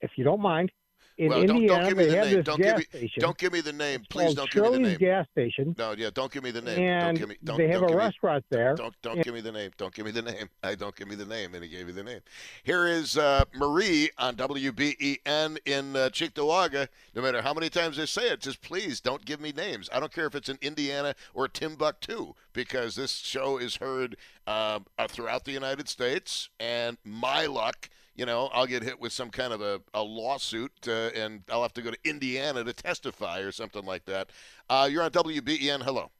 if 0.00 0.10
you 0.16 0.24
don't 0.24 0.40
mind, 0.40 0.70
in 1.18 1.28
well, 1.28 1.46
don't, 1.46 1.56
Indiana 1.56 1.82
don't 1.82 1.88
give 1.88 1.98
me 1.98 2.04
the 2.06 2.12
name. 2.16 2.42
Don't 2.42 2.62
give 2.62 2.76
me. 2.78 2.82
station. 2.84 3.20
Don't 3.20 3.38
give 3.38 3.52
me 3.52 3.60
the 3.60 3.72
name. 3.72 4.00
It's 4.00 4.08
Please 4.08 4.34
don't 4.34 4.50
give 4.50 4.62
me 4.62 4.68
the 4.70 4.74
Shirley's 4.76 4.88
name. 4.88 4.98
gas 4.98 5.26
station, 5.32 5.74
No, 5.78 5.92
yeah, 5.92 6.10
don't 6.12 6.32
give 6.32 6.42
me 6.42 6.50
the 6.50 6.62
name. 6.62 6.78
and 6.78 7.04
don't 7.04 7.18
give 7.18 7.28
me. 7.28 7.36
Don't, 7.44 7.58
they 7.58 7.68
have 7.68 7.80
don't 7.80 7.84
a 7.84 7.86
give 7.88 7.98
me, 7.98 8.04
restaurant 8.04 8.44
there. 8.50 8.74
Don't 8.74 8.94
don't 9.02 9.22
give 9.22 9.34
me 9.34 9.40
the 9.40 9.52
name. 9.52 9.70
Don't 9.76 9.94
give 9.94 10.06
me 10.06 10.12
the 10.12 10.22
name. 10.22 10.48
I 10.62 10.74
don't 10.74 10.96
give 10.96 11.08
me 11.08 11.14
the 11.14 11.26
name, 11.26 11.54
and 11.54 11.62
he 11.62 11.68
gave 11.70 11.86
you 11.86 11.92
the 11.92 12.02
name. 12.02 12.20
Here 12.64 12.86
is 12.86 13.18
uh, 13.18 13.44
Marie 13.54 14.10
on 14.18 14.36
WBEN 14.36 15.58
in 15.66 15.96
uh. 15.96 16.86
No 17.14 17.22
matter 17.22 17.42
how 17.42 17.54
many 17.54 17.68
times 17.68 17.96
they 17.96 18.06
say 18.06 18.30
it, 18.30 18.40
just 18.40 18.62
please 18.62 19.00
don't 19.00 19.24
give 19.24 19.40
me 19.40 19.52
names. 19.52 19.88
I 19.92 20.00
don't 20.00 20.12
care 20.12 20.26
if 20.26 20.34
it's 20.34 20.48
in 20.48 20.58
Indiana 20.62 21.14
or 21.34 21.48
Timbuktu, 21.48 22.34
because 22.52 22.94
this 22.96 23.12
show 23.12 23.58
is 23.58 23.76
heard 23.76 24.16
uh, 24.46 24.80
uh, 24.98 25.08
throughout 25.08 25.44
the 25.44 25.52
United 25.52 25.88
States. 25.88 26.48
And 26.58 26.98
my 27.04 27.46
luck, 27.46 27.88
you 28.20 28.26
know, 28.26 28.50
I'll 28.52 28.66
get 28.66 28.82
hit 28.82 29.00
with 29.00 29.14
some 29.14 29.30
kind 29.30 29.50
of 29.50 29.62
a, 29.62 29.80
a 29.94 30.02
lawsuit, 30.02 30.72
uh, 30.86 31.08
and 31.16 31.42
I'll 31.50 31.62
have 31.62 31.72
to 31.72 31.80
go 31.80 31.90
to 31.90 31.96
Indiana 32.04 32.62
to 32.62 32.72
testify 32.74 33.38
or 33.38 33.50
something 33.50 33.82
like 33.86 34.04
that. 34.04 34.28
Uh, 34.68 34.86
you're 34.92 35.02
on 35.02 35.10
WBEN. 35.10 35.82
Hello. 35.82 36.10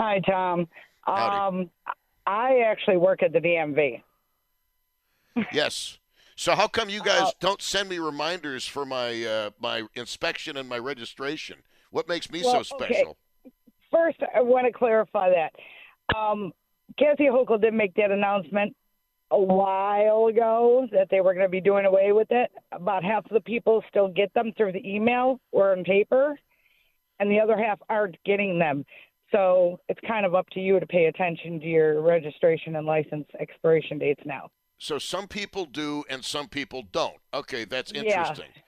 Hi, 0.00 0.18
Tom. 0.28 0.66
Howdy. 1.02 1.58
Um, 1.60 1.70
I 2.26 2.62
actually 2.66 2.96
work 2.96 3.22
at 3.22 3.32
the 3.32 3.38
DMV. 3.38 4.02
yes. 5.52 6.00
So 6.34 6.56
how 6.56 6.66
come 6.66 6.88
you 6.88 7.00
guys 7.00 7.28
Uh, 7.28 7.30
don't 7.38 7.62
send 7.62 7.88
me 7.88 8.00
reminders 8.00 8.66
for 8.66 8.84
my 8.84 9.24
uh, 9.24 9.50
my 9.60 9.84
inspection 9.94 10.56
and 10.56 10.68
my 10.68 10.78
registration? 10.78 11.58
What 11.92 12.08
makes 12.08 12.28
me 12.28 12.42
Well, 12.42 12.64
so 12.64 12.74
okay. 12.74 12.86
special? 12.92 13.16
First, 13.92 14.18
I 14.34 14.40
want 14.40 14.66
to 14.66 14.72
clarify 14.72 15.30
that. 15.30 15.52
Um, 16.16 16.52
Kathy 16.98 17.26
Hochul 17.26 17.60
did 17.60 17.72
make 17.72 17.94
that 17.94 18.10
announcement 18.10 18.74
a 19.30 19.38
while 19.38 20.26
ago 20.26 20.86
that 20.92 21.08
they 21.10 21.20
were 21.20 21.34
going 21.34 21.46
to 21.46 21.50
be 21.50 21.60
doing 21.60 21.84
away 21.84 22.12
with 22.12 22.28
it. 22.30 22.50
About 22.72 23.04
half 23.04 23.24
of 23.26 23.30
the 23.30 23.40
people 23.40 23.82
still 23.88 24.08
get 24.08 24.32
them 24.34 24.52
through 24.56 24.72
the 24.72 24.88
email 24.88 25.40
or 25.52 25.72
on 25.72 25.84
paper, 25.84 26.38
and 27.20 27.30
the 27.30 27.40
other 27.40 27.56
half 27.56 27.78
aren't 27.88 28.16
getting 28.24 28.58
them. 28.58 28.84
So 29.30 29.78
it's 29.88 30.00
kind 30.06 30.24
of 30.24 30.34
up 30.34 30.48
to 30.50 30.60
you 30.60 30.80
to 30.80 30.86
pay 30.86 31.06
attention 31.06 31.60
to 31.60 31.66
your 31.66 32.00
registration 32.00 32.76
and 32.76 32.86
license 32.86 33.26
expiration 33.38 33.98
dates 33.98 34.22
now. 34.24 34.48
So 34.78 34.98
some 34.98 35.26
people 35.26 35.66
do 35.66 36.04
and 36.08 36.24
some 36.24 36.48
people 36.48 36.84
don't. 36.92 37.18
Okay, 37.34 37.64
that's 37.64 37.92
interesting. 37.92 38.46
Yeah. 38.54 38.62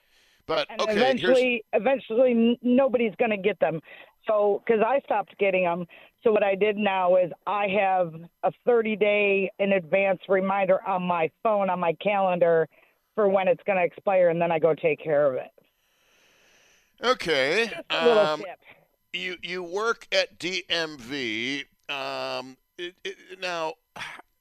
But 0.45 0.67
And 0.69 0.81
okay, 0.81 0.93
here's 0.93 1.05
eventually, 1.21 1.63
eventually, 1.73 2.59
nobody's 2.61 3.15
going 3.17 3.31
to 3.31 3.37
get 3.37 3.59
them. 3.59 3.79
So, 4.27 4.61
because 4.65 4.83
I 4.85 4.99
stopped 5.05 5.35
getting 5.39 5.63
them, 5.63 5.85
so 6.23 6.31
what 6.31 6.43
I 6.43 6.55
did 6.55 6.77
now 6.77 7.15
is 7.15 7.31
I 7.47 7.67
have 7.67 8.13
a 8.43 8.51
30 8.65 8.95
day 8.95 9.51
in 9.59 9.73
advance 9.73 10.19
reminder 10.29 10.79
on 10.87 11.03
my 11.03 11.29
phone 11.43 11.69
on 11.69 11.79
my 11.79 11.93
calendar 11.93 12.67
for 13.15 13.27
when 13.27 13.47
it's 13.47 13.61
going 13.65 13.77
to 13.77 13.83
expire, 13.83 14.29
and 14.29 14.41
then 14.41 14.51
I 14.51 14.59
go 14.59 14.73
take 14.73 15.03
care 15.03 15.27
of 15.27 15.35
it. 15.35 15.51
okay. 17.03 17.71
Um, 17.89 18.43
you 19.13 19.35
you 19.41 19.63
work 19.63 20.07
at 20.11 20.39
DMV. 20.39 21.65
Um, 21.89 22.57
it, 22.77 22.95
it, 23.03 23.17
now, 23.41 23.73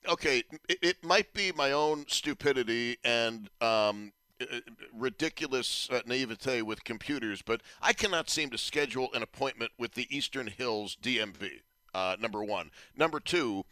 okay, 0.08 0.44
it, 0.68 0.78
it 0.82 1.04
might 1.04 1.32
be 1.32 1.52
my 1.52 1.72
own 1.72 2.04
stupidity 2.08 2.98
and 3.02 3.50
um, 3.60 4.12
uh, 4.40 4.60
ridiculous 4.96 5.88
uh, 5.90 6.00
naivete 6.06 6.62
with 6.62 6.84
computers, 6.84 7.42
but 7.42 7.60
I 7.82 7.92
cannot 7.92 8.30
seem 8.30 8.50
to 8.50 8.58
schedule 8.58 9.08
an 9.12 9.22
appointment 9.22 9.72
with 9.78 9.94
the 9.94 10.06
Eastern 10.14 10.46
Hills 10.46 10.96
DMV. 11.02 11.60
Uh, 11.94 12.16
number 12.20 12.44
one. 12.44 12.70
Number 12.96 13.20
two, 13.20 13.64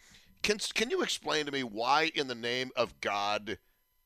can 0.43 0.59
can 0.75 0.91
you 0.91 1.03
explain 1.03 1.47
to 1.47 1.53
me 1.53 1.63
why, 1.63 2.11
in 2.15 2.29
the 2.29 2.35
name 2.35 2.71
of 2.77 3.01
God, 3.01 3.59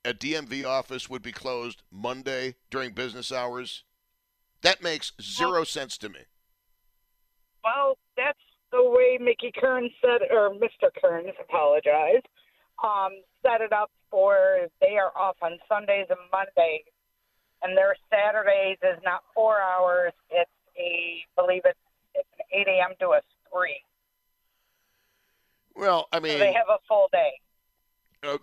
a 0.04 0.12
DMV 0.12 0.64
office 0.64 1.08
would 1.08 1.22
be 1.22 1.32
closed 1.32 1.82
Monday 1.90 2.56
during 2.70 2.92
business 2.92 3.30
hours? 3.30 3.84
That 4.62 4.82
makes 4.82 5.12
zero 5.20 5.64
sense 5.64 5.98
to 5.98 6.08
me. 6.08 6.20
Well, 7.64 7.98
that's 8.16 8.38
the 8.70 8.82
way 8.82 9.18
Mickey 9.20 9.52
Kearns 9.54 9.92
said, 10.00 10.22
or 10.30 10.50
Mr. 10.50 10.88
Kearns, 11.00 11.34
apologize, 11.40 12.22
um, 12.82 13.12
set 13.42 13.60
it 13.60 13.72
up 13.72 13.90
for 14.10 14.68
they 14.80 14.96
are 14.98 15.12
off 15.16 15.36
on 15.42 15.58
Sundays 15.68 16.06
and 16.10 16.18
Mondays, 16.30 16.86
and 17.62 17.76
their 17.76 17.94
Saturdays 18.10 18.78
is 18.82 18.98
not 19.04 19.22
four 19.34 19.60
hours. 19.60 20.12
It's 20.30 20.50
a, 20.78 21.24
believe 21.36 21.62
it, 21.64 21.76
it's 22.14 22.28
an 22.38 22.60
8 22.60 22.68
a.m. 22.68 22.94
to 23.00 23.06
a 23.08 23.20
3. 23.52 23.70
Well, 25.74 26.08
I 26.12 26.16
So 26.18 26.22
mean, 26.22 26.38
they 26.38 26.52
have 26.52 26.68
a 26.68 26.78
full 26.88 27.08
day. 27.12 27.32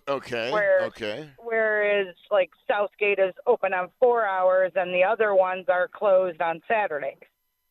okay, 0.08 0.50
where- 0.52 0.82
okay. 0.84 1.30
Whereas, 1.38 2.14
like, 2.30 2.50
Southgate 2.68 3.18
is 3.18 3.34
open 3.46 3.72
on 3.72 3.90
four 3.98 4.26
hours, 4.26 4.72
and 4.74 4.94
the 4.94 5.04
other 5.04 5.34
ones 5.34 5.66
are 5.68 5.88
closed 5.88 6.40
on 6.42 6.62
Saturdays. 6.68 7.16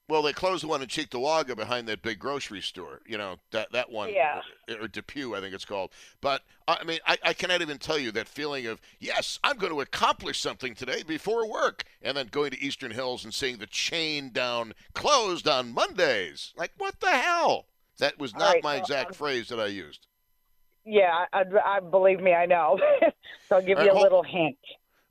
Well, 0.08 0.24
they 0.24 0.34
closed 0.34 0.64
the 0.64 0.68
one 0.68 0.82
in 0.82 0.88
Cheektowaga 0.88 1.56
behind 1.56 1.88
that 1.88 2.02
big 2.02 2.18
grocery 2.18 2.62
store. 2.62 3.00
You 3.06 3.20
know 3.20 3.38
that 3.52 3.72
that 3.74 3.92
one, 3.92 4.12
Yeah. 4.12 4.42
or, 4.68 4.86
or 4.86 4.88
Depew, 4.88 5.36
I 5.36 5.40
think 5.40 5.54
it's 5.54 5.66
called. 5.66 5.92
But 6.20 6.42
I 6.68 6.84
mean, 6.84 6.98
I, 7.06 7.20
I 7.22 7.34
cannot 7.34 7.62
even 7.62 7.78
tell 7.78 8.00
you 8.00 8.12
that 8.14 8.28
feeling 8.28 8.66
of 8.66 8.82
yes, 9.00 9.38
I'm 9.44 9.58
going 9.58 9.72
to 9.72 9.82
accomplish 9.82 10.40
something 10.40 10.74
today 10.74 11.04
before 11.04 11.48
work, 11.48 11.84
and 12.02 12.18
then 12.18 12.26
going 12.26 12.50
to 12.50 12.60
Eastern 12.60 12.90
Hills 12.90 13.24
and 13.24 13.32
seeing 13.32 13.58
the 13.60 13.68
chain 13.68 14.32
down 14.32 14.74
closed 14.96 15.48
on 15.48 15.76
Mondays. 15.76 16.54
Like 16.58 16.72
what 16.80 17.00
the 17.02 17.12
hell? 17.12 17.68
That 18.00 18.18
was 18.18 18.34
not 18.34 18.56
right, 18.56 18.64
my 18.64 18.76
exact 18.78 19.10
um, 19.10 19.14
phrase 19.14 19.50
that 19.50 19.60
I 19.60 19.68
used. 19.68 20.08
Yeah, 20.86 21.26
I, 21.32 21.44
I 21.64 21.80
believe 21.80 22.20
me, 22.20 22.34
I 22.34 22.46
know. 22.46 22.80
so 23.50 23.58
I'll 23.58 23.62
give 23.62 23.78
you 23.80 23.90
a 23.90 23.92
hold- 23.92 24.04
little 24.04 24.24
hint. 24.24 24.58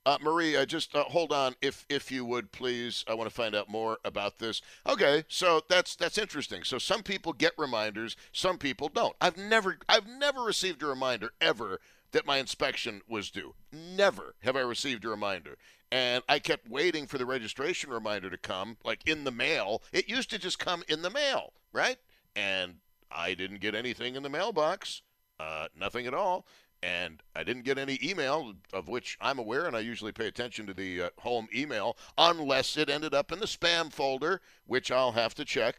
Uh, 0.06 0.16
Marie, 0.22 0.56
uh, 0.56 0.64
just 0.64 0.94
uh, 0.96 1.04
hold 1.04 1.32
on, 1.32 1.54
if 1.60 1.84
if 1.90 2.10
you 2.10 2.24
would 2.24 2.50
please. 2.50 3.04
I 3.06 3.12
want 3.12 3.28
to 3.28 3.34
find 3.34 3.54
out 3.54 3.68
more 3.68 3.98
about 4.06 4.38
this. 4.38 4.62
Okay, 4.88 5.24
so 5.28 5.60
that's 5.68 5.96
that's 5.96 6.16
interesting. 6.16 6.64
So 6.64 6.78
some 6.78 7.02
people 7.02 7.34
get 7.34 7.52
reminders, 7.58 8.16
some 8.32 8.56
people 8.56 8.88
don't. 8.88 9.14
I've 9.20 9.36
never 9.36 9.76
I've 9.86 10.06
never 10.06 10.40
received 10.40 10.82
a 10.82 10.86
reminder 10.86 11.32
ever 11.42 11.80
that 12.12 12.24
my 12.24 12.38
inspection 12.38 13.02
was 13.06 13.30
due. 13.30 13.54
Never 13.70 14.34
have 14.44 14.56
I 14.56 14.60
received 14.60 15.04
a 15.04 15.10
reminder. 15.10 15.58
And 15.90 16.22
I 16.26 16.38
kept 16.38 16.68
waiting 16.68 17.06
for 17.06 17.18
the 17.18 17.26
registration 17.26 17.90
reminder 17.90 18.30
to 18.30 18.38
come, 18.38 18.78
like 18.84 19.06
in 19.06 19.24
the 19.24 19.30
mail. 19.30 19.82
It 19.92 20.08
used 20.08 20.30
to 20.30 20.38
just 20.38 20.58
come 20.58 20.84
in 20.88 21.02
the 21.02 21.10
mail, 21.10 21.52
right? 21.72 21.98
And 22.38 22.76
I 23.10 23.34
didn't 23.34 23.60
get 23.60 23.74
anything 23.74 24.14
in 24.14 24.22
the 24.22 24.28
mailbox, 24.28 25.02
uh, 25.40 25.68
nothing 25.76 26.06
at 26.06 26.14
all 26.14 26.46
and 26.82 27.22
I 27.34 27.42
didn't 27.42 27.64
get 27.64 27.78
any 27.78 27.98
email 28.02 28.54
of 28.72 28.88
which 28.88 29.18
I'm 29.20 29.38
aware, 29.38 29.66
and 29.66 29.76
I 29.76 29.80
usually 29.80 30.12
pay 30.12 30.26
attention 30.26 30.66
to 30.66 30.74
the 30.74 31.02
uh, 31.02 31.10
home 31.18 31.48
email 31.54 31.96
unless 32.16 32.76
it 32.76 32.88
ended 32.88 33.14
up 33.14 33.32
in 33.32 33.40
the 33.40 33.46
spam 33.46 33.92
folder, 33.92 34.40
which 34.66 34.90
I'll 34.90 35.12
have 35.12 35.34
to 35.34 35.44
check. 35.44 35.76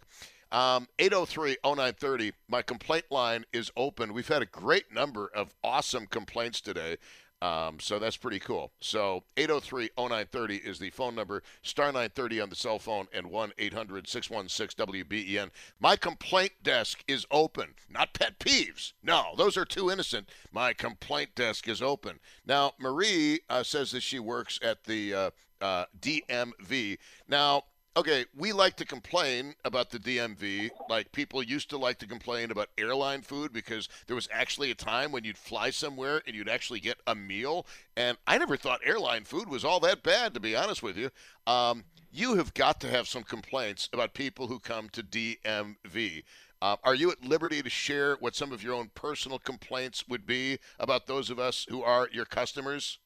Um, 0.51 0.87
803-0930, 0.97 2.33
my 2.47 2.61
complaint 2.63 3.05
line 3.11 3.45
is 3.53 3.71
open. 3.77 4.13
We've 4.13 4.27
had 4.27 4.41
a 4.41 4.47
great 4.47 4.91
number 4.91 5.29
of 5.33 5.53
awesome 5.63 6.07
complaints 6.07 6.59
today. 6.59 6.97
Um, 7.41 7.79
so 7.79 7.99
that's 7.99 8.17
pretty 8.17 8.39
cool. 8.39 8.73
So 8.81 9.23
803-0930 9.37 10.65
is 10.65 10.79
the 10.79 10.89
phone 10.89 11.15
number, 11.15 11.41
star 11.61 11.85
930 11.87 12.41
on 12.41 12.49
the 12.49 12.55
cell 12.55 12.79
phone, 12.79 13.07
and 13.13 13.27
1-800-616-WBEN. 13.27 15.47
E 15.47 15.51
My 15.79 15.95
complaint 15.95 16.51
desk 16.63 17.01
is 17.07 17.25
open. 17.31 17.75
Not 17.89 18.13
pet 18.13 18.39
peeves. 18.39 18.91
No, 19.01 19.27
those 19.37 19.55
are 19.55 19.63
too 19.65 19.89
innocent. 19.89 20.27
My 20.51 20.73
complaint 20.73 21.33
desk 21.35 21.69
is 21.69 21.81
open. 21.81 22.19
Now, 22.45 22.73
Marie 22.77 23.39
uh, 23.49 23.63
says 23.63 23.91
that 23.91 24.03
she 24.03 24.19
works 24.19 24.59
at 24.61 24.83
the 24.83 25.13
uh, 25.13 25.29
uh, 25.61 25.85
DMV. 25.99 26.97
Now, 27.27 27.63
okay, 27.99 28.25
we 28.37 28.53
like 28.53 28.77
to 28.77 28.85
complain 28.85 29.53
about 29.65 29.89
the 29.89 29.99
DMV. 29.99 30.69
Like 30.89 31.11
people 31.11 31.43
used 31.43 31.69
to 31.71 31.77
like 31.77 31.99
to 31.99 32.07
complain 32.07 32.49
about 32.49 32.69
airline 32.77 33.21
food 33.21 33.51
because 33.51 33.89
there 34.07 34.15
was 34.15 34.29
actually 34.31 34.71
a 34.71 34.75
time 34.75 35.11
when 35.11 35.25
you'd 35.25 35.37
fly 35.37 35.69
somewhere 35.69 36.21
and 36.25 36.33
you'd 36.33 36.47
actually 36.47 36.79
get 36.79 36.97
a 37.07 37.13
meal. 37.13 37.67
And 37.97 38.17
I 38.25 38.37
never 38.37 38.55
thought 38.55 38.79
airline 38.85 39.25
food 39.25 39.49
was 39.49 39.65
all 39.65 39.81
that 39.81 40.01
bad, 40.01 40.33
to 40.33 40.39
be 40.39 40.55
honest 40.55 40.81
with 40.81 40.97
you. 40.97 41.09
Um, 41.45 41.83
you 42.11 42.35
have 42.35 42.53
got 42.53 42.79
to 42.81 42.87
have 42.87 43.07
some 43.07 43.23
complaints 43.23 43.89
about 43.91 44.13
people 44.13 44.47
who 44.47 44.59
come 44.59 44.87
to 44.93 45.03
DMV. 45.03 46.23
Uh, 46.61 46.77
are 46.83 46.95
you 46.95 47.11
at 47.11 47.23
liberty 47.23 47.61
to 47.61 47.69
share 47.69 48.15
what 48.21 48.35
some 48.35 48.53
of 48.53 48.63
your 48.63 48.75
own 48.75 48.91
personal 48.95 49.39
complaints 49.39 50.05
would 50.07 50.25
be 50.25 50.57
about 50.79 51.05
those 51.05 51.29
of 51.29 51.37
us 51.37 51.65
who 51.69 51.83
are 51.83 52.07
your 52.13 52.25
customers? 52.25 52.97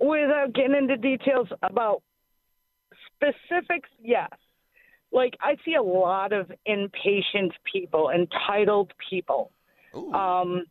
Without 0.00 0.52
getting 0.52 0.74
into 0.74 0.96
details 0.96 1.48
about 1.62 2.02
specifics, 3.20 3.88
yes. 4.02 4.30
Like 5.12 5.36
I 5.40 5.56
see 5.64 5.74
a 5.74 5.82
lot 5.82 6.32
of 6.32 6.50
impatient 6.66 7.52
people, 7.70 8.10
entitled 8.10 8.92
people. 9.10 9.50
Ooh. 9.94 10.12
Um, 10.12 10.64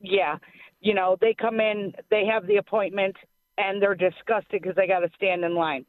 yeah, 0.00 0.36
you 0.80 0.94
know, 0.94 1.16
they 1.20 1.34
come 1.34 1.60
in, 1.60 1.92
they 2.10 2.24
have 2.26 2.46
the 2.46 2.56
appointment, 2.56 3.16
and 3.56 3.82
they're 3.82 3.94
disgusted 3.94 4.62
because 4.62 4.76
they 4.76 4.86
got 4.86 5.00
to 5.00 5.10
stand 5.16 5.44
in 5.44 5.54
line. 5.54 5.84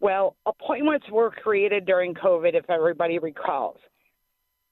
Well, 0.00 0.36
appointments 0.46 1.06
were 1.10 1.30
created 1.30 1.84
during 1.84 2.14
COVID, 2.14 2.54
if 2.54 2.70
everybody 2.70 3.18
recalls. 3.18 3.78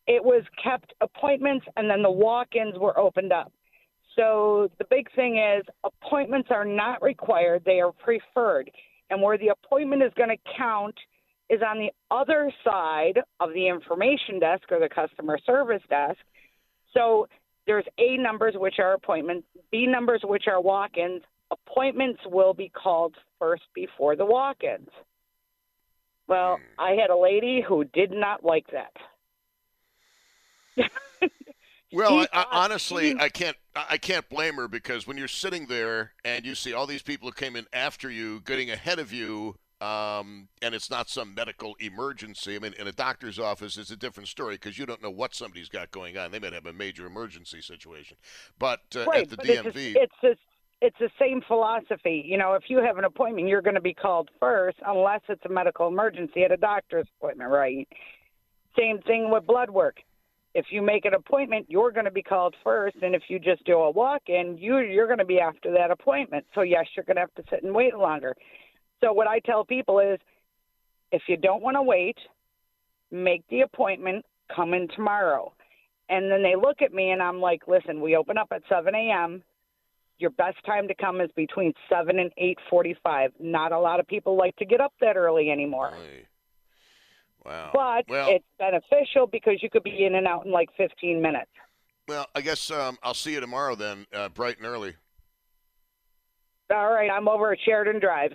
It 0.06 0.22
was 0.22 0.44
kept 0.62 0.94
appointments, 1.00 1.66
and 1.76 1.90
then 1.90 2.02
the 2.02 2.10
walk-ins 2.10 2.78
were 2.78 2.96
opened 2.96 3.32
up. 3.32 3.52
So 4.14 4.70
the 4.78 4.84
big 4.88 5.12
thing 5.16 5.38
is 5.38 5.64
appointments 5.84 6.48
are 6.50 6.64
not 6.64 7.02
required; 7.02 7.62
they 7.64 7.80
are 7.80 7.92
preferred. 7.92 8.70
And 9.10 9.22
where 9.22 9.38
the 9.38 9.48
appointment 9.48 10.02
is 10.02 10.12
going 10.16 10.30
to 10.30 10.52
count 10.56 10.96
is 11.48 11.60
on 11.62 11.78
the 11.78 11.90
other 12.10 12.52
side 12.64 13.20
of 13.40 13.52
the 13.52 13.68
information 13.68 14.40
desk 14.40 14.64
or 14.70 14.80
the 14.80 14.88
customer 14.88 15.38
service 15.46 15.82
desk. 15.88 16.18
So 16.92 17.28
there's 17.66 17.84
A 17.98 18.16
numbers, 18.16 18.54
which 18.56 18.78
are 18.78 18.94
appointments, 18.94 19.46
B 19.70 19.86
numbers, 19.86 20.22
which 20.24 20.44
are 20.48 20.60
walk 20.60 20.96
ins. 20.96 21.22
Appointments 21.50 22.20
will 22.26 22.54
be 22.54 22.68
called 22.68 23.14
first 23.38 23.62
before 23.74 24.16
the 24.16 24.24
walk 24.24 24.64
ins. 24.64 24.88
Well, 26.26 26.56
hmm. 26.56 26.80
I 26.80 26.96
had 27.00 27.10
a 27.10 27.16
lady 27.16 27.62
who 27.66 27.84
did 27.84 28.10
not 28.10 28.44
like 28.44 28.66
that. 28.72 28.92
Well, 31.96 32.20
I, 32.20 32.28
I, 32.32 32.46
honestly, 32.50 33.14
I 33.18 33.28
can't. 33.30 33.56
I 33.74 33.98
can't 33.98 34.28
blame 34.28 34.54
her 34.54 34.68
because 34.68 35.06
when 35.06 35.16
you're 35.16 35.28
sitting 35.28 35.66
there 35.66 36.12
and 36.24 36.46
you 36.46 36.54
see 36.54 36.72
all 36.72 36.86
these 36.86 37.02
people 37.02 37.28
who 37.28 37.32
came 37.32 37.56
in 37.56 37.66
after 37.72 38.10
you, 38.10 38.40
getting 38.40 38.70
ahead 38.70 38.98
of 38.98 39.12
you, 39.12 39.56
um, 39.80 40.48
and 40.62 40.74
it's 40.74 40.90
not 40.90 41.08
some 41.10 41.34
medical 41.34 41.74
emergency. 41.78 42.56
I 42.56 42.58
mean, 42.58 42.74
in 42.78 42.86
a 42.86 42.92
doctor's 42.92 43.38
office, 43.38 43.76
it's 43.76 43.90
a 43.90 43.96
different 43.96 44.28
story 44.28 44.54
because 44.54 44.78
you 44.78 44.86
don't 44.86 45.02
know 45.02 45.10
what 45.10 45.34
somebody's 45.34 45.68
got 45.68 45.90
going 45.90 46.16
on. 46.16 46.30
They 46.30 46.38
might 46.38 46.54
have 46.54 46.66
a 46.66 46.72
major 46.72 47.06
emergency 47.06 47.60
situation. 47.60 48.16
But 48.58 48.80
uh, 48.94 49.04
right, 49.04 49.22
at 49.22 49.30
the 49.30 49.36
but 49.36 49.46
DMV, 49.46 49.96
it's, 49.96 49.96
it's, 49.96 50.14
a, 50.22 50.36
it's 50.86 50.96
the 50.98 51.10
same 51.20 51.42
philosophy. 51.46 52.24
You 52.26 52.38
know, 52.38 52.54
if 52.54 52.64
you 52.68 52.78
have 52.78 52.96
an 52.96 53.04
appointment, 53.04 53.48
you're 53.48 53.62
going 53.62 53.74
to 53.74 53.80
be 53.82 53.94
called 53.94 54.30
first 54.40 54.78
unless 54.86 55.20
it's 55.28 55.44
a 55.44 55.50
medical 55.50 55.88
emergency 55.88 56.44
at 56.44 56.52
a 56.52 56.56
doctor's 56.56 57.06
appointment, 57.18 57.50
right? 57.50 57.86
Same 58.78 59.00
thing 59.02 59.30
with 59.30 59.46
blood 59.46 59.70
work. 59.70 59.96
If 60.58 60.66
you 60.70 60.80
make 60.80 61.04
an 61.04 61.12
appointment, 61.12 61.66
you're 61.68 61.92
going 61.92 62.06
to 62.06 62.10
be 62.10 62.22
called 62.22 62.54
first, 62.64 62.96
and 63.02 63.14
if 63.14 63.24
you 63.28 63.38
just 63.38 63.62
do 63.66 63.74
a 63.74 63.90
walk-in, 63.90 64.56
you 64.56 64.78
you're 64.78 65.06
going 65.06 65.18
to 65.18 65.26
be 65.26 65.38
after 65.38 65.70
that 65.72 65.90
appointment. 65.90 66.46
So 66.54 66.62
yes, 66.62 66.86
you're 66.96 67.04
going 67.04 67.16
to 67.16 67.20
have 67.20 67.34
to 67.34 67.44
sit 67.50 67.62
and 67.62 67.74
wait 67.74 67.94
longer. 67.94 68.34
So 69.02 69.12
what 69.12 69.26
I 69.26 69.38
tell 69.40 69.66
people 69.66 69.98
is, 69.98 70.18
if 71.12 71.20
you 71.28 71.36
don't 71.36 71.62
want 71.62 71.76
to 71.76 71.82
wait, 71.82 72.16
make 73.10 73.44
the 73.50 73.60
appointment. 73.60 74.24
Come 74.54 74.72
in 74.72 74.88
tomorrow. 74.94 75.52
And 76.08 76.30
then 76.30 76.42
they 76.42 76.54
look 76.56 76.80
at 76.80 76.94
me, 76.94 77.10
and 77.10 77.20
I'm 77.20 77.40
like, 77.40 77.62
listen, 77.68 78.00
we 78.00 78.16
open 78.16 78.38
up 78.38 78.48
at 78.50 78.62
7 78.68 78.94
a.m. 78.94 79.42
Your 80.18 80.30
best 80.30 80.56
time 80.64 80.88
to 80.88 80.94
come 80.94 81.20
is 81.20 81.30
between 81.36 81.74
7 81.90 82.18
and 82.18 82.30
8:45. 82.72 83.32
Not 83.40 83.72
a 83.72 83.78
lot 83.78 84.00
of 84.00 84.06
people 84.06 84.38
like 84.38 84.56
to 84.56 84.64
get 84.64 84.80
up 84.80 84.94
that 85.02 85.16
early 85.16 85.50
anymore. 85.50 85.92
Wow. 87.46 87.70
But 87.72 88.04
well, 88.08 88.28
it's 88.30 88.44
beneficial 88.58 89.26
because 89.26 89.62
you 89.62 89.70
could 89.70 89.82
be 89.84 90.04
in 90.04 90.14
and 90.14 90.26
out 90.26 90.46
in 90.46 90.52
like 90.52 90.68
15 90.76 91.20
minutes. 91.22 91.50
well, 92.08 92.26
I 92.34 92.40
guess 92.40 92.70
um, 92.70 92.98
I'll 93.02 93.14
see 93.14 93.32
you 93.32 93.40
tomorrow 93.40 93.74
then, 93.74 94.06
uh, 94.12 94.28
bright 94.28 94.58
and 94.58 94.66
early. 94.66 94.94
All 96.68 96.90
right, 96.90 97.08
I'm 97.08 97.28
over 97.28 97.52
at 97.52 97.58
Sheridan 97.64 98.00
Drive. 98.00 98.32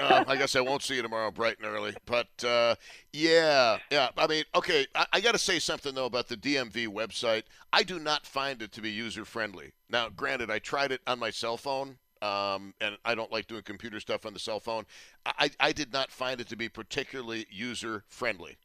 uh, 0.00 0.24
I 0.28 0.34
guess 0.34 0.56
I 0.56 0.60
won't 0.60 0.82
see 0.82 0.96
you 0.96 1.02
tomorrow, 1.02 1.30
bright 1.30 1.56
and 1.62 1.68
early. 1.68 1.94
But 2.04 2.26
uh, 2.44 2.74
yeah, 3.12 3.78
yeah. 3.92 4.08
I 4.16 4.26
mean, 4.26 4.42
okay. 4.56 4.86
I, 4.96 5.06
I 5.12 5.20
got 5.20 5.32
to 5.32 5.38
say 5.38 5.60
something 5.60 5.94
though 5.94 6.06
about 6.06 6.26
the 6.26 6.36
DMV 6.36 6.88
website. 6.88 7.44
I 7.72 7.84
do 7.84 8.00
not 8.00 8.26
find 8.26 8.60
it 8.60 8.72
to 8.72 8.80
be 8.80 8.90
user 8.90 9.24
friendly. 9.24 9.72
Now, 9.88 10.08
granted, 10.08 10.50
I 10.50 10.58
tried 10.58 10.90
it 10.90 11.00
on 11.06 11.20
my 11.20 11.30
cell 11.30 11.56
phone, 11.56 11.98
um, 12.22 12.74
and 12.80 12.96
I 13.04 13.14
don't 13.14 13.32
like 13.32 13.46
doing 13.46 13.62
computer 13.62 14.00
stuff 14.00 14.26
on 14.26 14.32
the 14.32 14.38
cell 14.38 14.60
phone. 14.60 14.84
I, 15.24 15.50
I 15.58 15.72
did 15.72 15.92
not 15.92 16.10
find 16.10 16.40
it 16.40 16.48
to 16.48 16.56
be 16.56 16.68
particularly 16.68 17.46
user 17.50 18.04
friendly. 18.08 18.58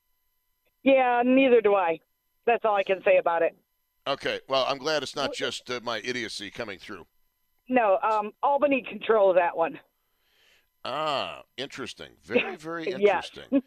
yeah, 0.84 1.22
neither 1.26 1.62
do 1.62 1.76
I. 1.76 2.00
That's 2.46 2.64
all 2.66 2.76
I 2.76 2.84
can 2.84 3.02
say 3.04 3.18
about 3.18 3.42
it. 3.42 3.56
Okay, 4.08 4.40
well, 4.48 4.66
I'm 4.68 4.78
glad 4.78 5.02
it's 5.02 5.16
not 5.16 5.34
just 5.34 5.70
uh, 5.72 5.80
my 5.84 5.98
idiocy 6.04 6.52
coming 6.52 6.78
through. 6.78 7.08
No, 7.68 7.98
um, 8.04 8.32
Albany 8.44 8.86
controls 8.88 9.36
that 9.36 9.58
one. 9.58 9.80
Ah, 10.84 11.42
interesting. 11.58 12.10
Very, 12.24 12.56
very 12.56 12.86
interesting. 12.92 13.46
um, 13.52 13.62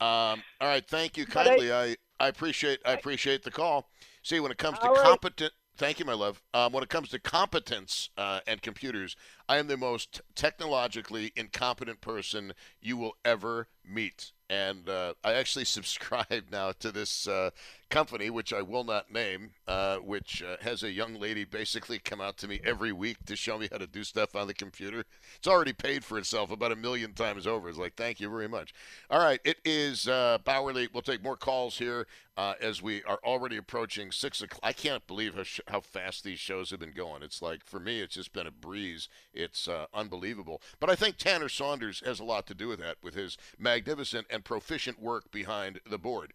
all 0.00 0.62
right, 0.62 0.84
thank 0.88 1.16
you 1.16 1.24
kindly. 1.24 1.72
I, 1.72 1.94
I 2.18 2.26
appreciate 2.26 2.80
I 2.84 2.94
appreciate 2.94 3.44
the 3.44 3.52
call. 3.52 3.88
See, 4.24 4.40
when 4.40 4.50
it 4.50 4.58
comes 4.58 4.80
to 4.80 4.88
right. 4.88 5.04
competent, 5.04 5.52
thank 5.76 5.98
you, 5.98 6.04
my 6.04 6.14
love. 6.14 6.42
Um, 6.54 6.72
when 6.72 6.82
it 6.82 6.88
comes 6.88 7.08
to 7.10 7.18
competence 7.18 8.10
uh, 8.16 8.40
and 8.46 8.62
computers, 8.62 9.16
I 9.48 9.58
am 9.58 9.66
the 9.66 9.76
most 9.76 10.22
technologically 10.34 11.32
incompetent 11.36 12.00
person 12.00 12.52
you 12.80 12.96
will 12.96 13.16
ever 13.24 13.68
meet. 13.84 14.32
And 14.48 14.88
uh, 14.88 15.14
I 15.24 15.34
actually 15.34 15.64
subscribe 15.66 16.46
now 16.50 16.72
to 16.80 16.90
this 16.90 17.26
uh, 17.28 17.50
company, 17.88 18.30
which 18.30 18.52
I 18.52 18.62
will 18.62 18.84
not 18.84 19.12
name, 19.12 19.50
uh, 19.66 19.96
which 19.98 20.42
uh, 20.42 20.56
has 20.60 20.82
a 20.82 20.90
young 20.90 21.14
lady 21.14 21.44
basically 21.44 21.98
come 21.98 22.20
out 22.20 22.36
to 22.38 22.48
me 22.48 22.60
every 22.64 22.92
week 22.92 23.18
to 23.26 23.36
show 23.36 23.58
me 23.58 23.68
how 23.70 23.78
to 23.78 23.86
do 23.86 24.04
stuff 24.04 24.34
on 24.34 24.46
the 24.46 24.54
computer. 24.54 25.04
It's 25.36 25.46
already 25.46 25.72
paid 25.72 26.04
for 26.04 26.18
itself 26.18 26.50
about 26.50 26.72
a 26.72 26.76
million 26.76 27.12
times 27.12 27.46
over. 27.46 27.68
It's 27.68 27.78
like, 27.78 27.94
thank 27.94 28.20
you 28.20 28.28
very 28.28 28.48
much. 28.48 28.74
All 29.10 29.20
right, 29.20 29.40
it 29.44 29.58
is 29.64 30.08
uh, 30.08 30.38
Bauerle. 30.44 30.88
We'll 30.92 31.02
take 31.02 31.22
more 31.22 31.36
calls 31.36 31.78
here 31.78 32.06
uh, 32.36 32.54
as 32.60 32.82
we 32.82 33.02
are 33.04 33.18
already 33.24 33.56
approaching 33.56 34.10
six 34.10 34.42
o'clock. 34.42 34.60
I 34.62 34.72
can't 34.72 35.06
believe 35.06 35.34
how, 35.34 35.44
sh- 35.44 35.60
how 35.68 35.80
fast 35.80 36.24
these 36.24 36.38
shows 36.38 36.70
have 36.70 36.80
been 36.80 36.92
going. 36.92 37.22
It's 37.22 37.40
like, 37.40 37.64
for 37.64 37.80
me, 37.80 38.00
it's 38.00 38.14
just 38.16 38.32
been 38.32 38.46
a 38.46 38.50
breeze. 38.50 39.08
It's 39.32 39.68
uh, 39.68 39.86
unbelievable. 39.94 40.60
But 40.80 40.90
I 40.90 40.96
think 40.96 41.16
Tanner 41.16 41.48
Saunders 41.48 42.02
has 42.04 42.20
a 42.20 42.24
lot 42.24 42.46
to 42.48 42.54
do 42.54 42.68
with 42.68 42.80
that, 42.80 42.96
with 43.02 43.14
his 43.14 43.38
magnificent 43.58 44.26
and 44.28 44.44
proficient 44.44 45.00
work 45.00 45.30
behind 45.30 45.80
the 45.88 45.98
board. 45.98 46.32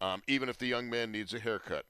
Um, 0.00 0.22
even 0.26 0.48
if 0.48 0.58
the 0.58 0.66
young 0.66 0.90
man 0.90 1.12
needs 1.12 1.32
a 1.32 1.38
haircut. 1.38 1.86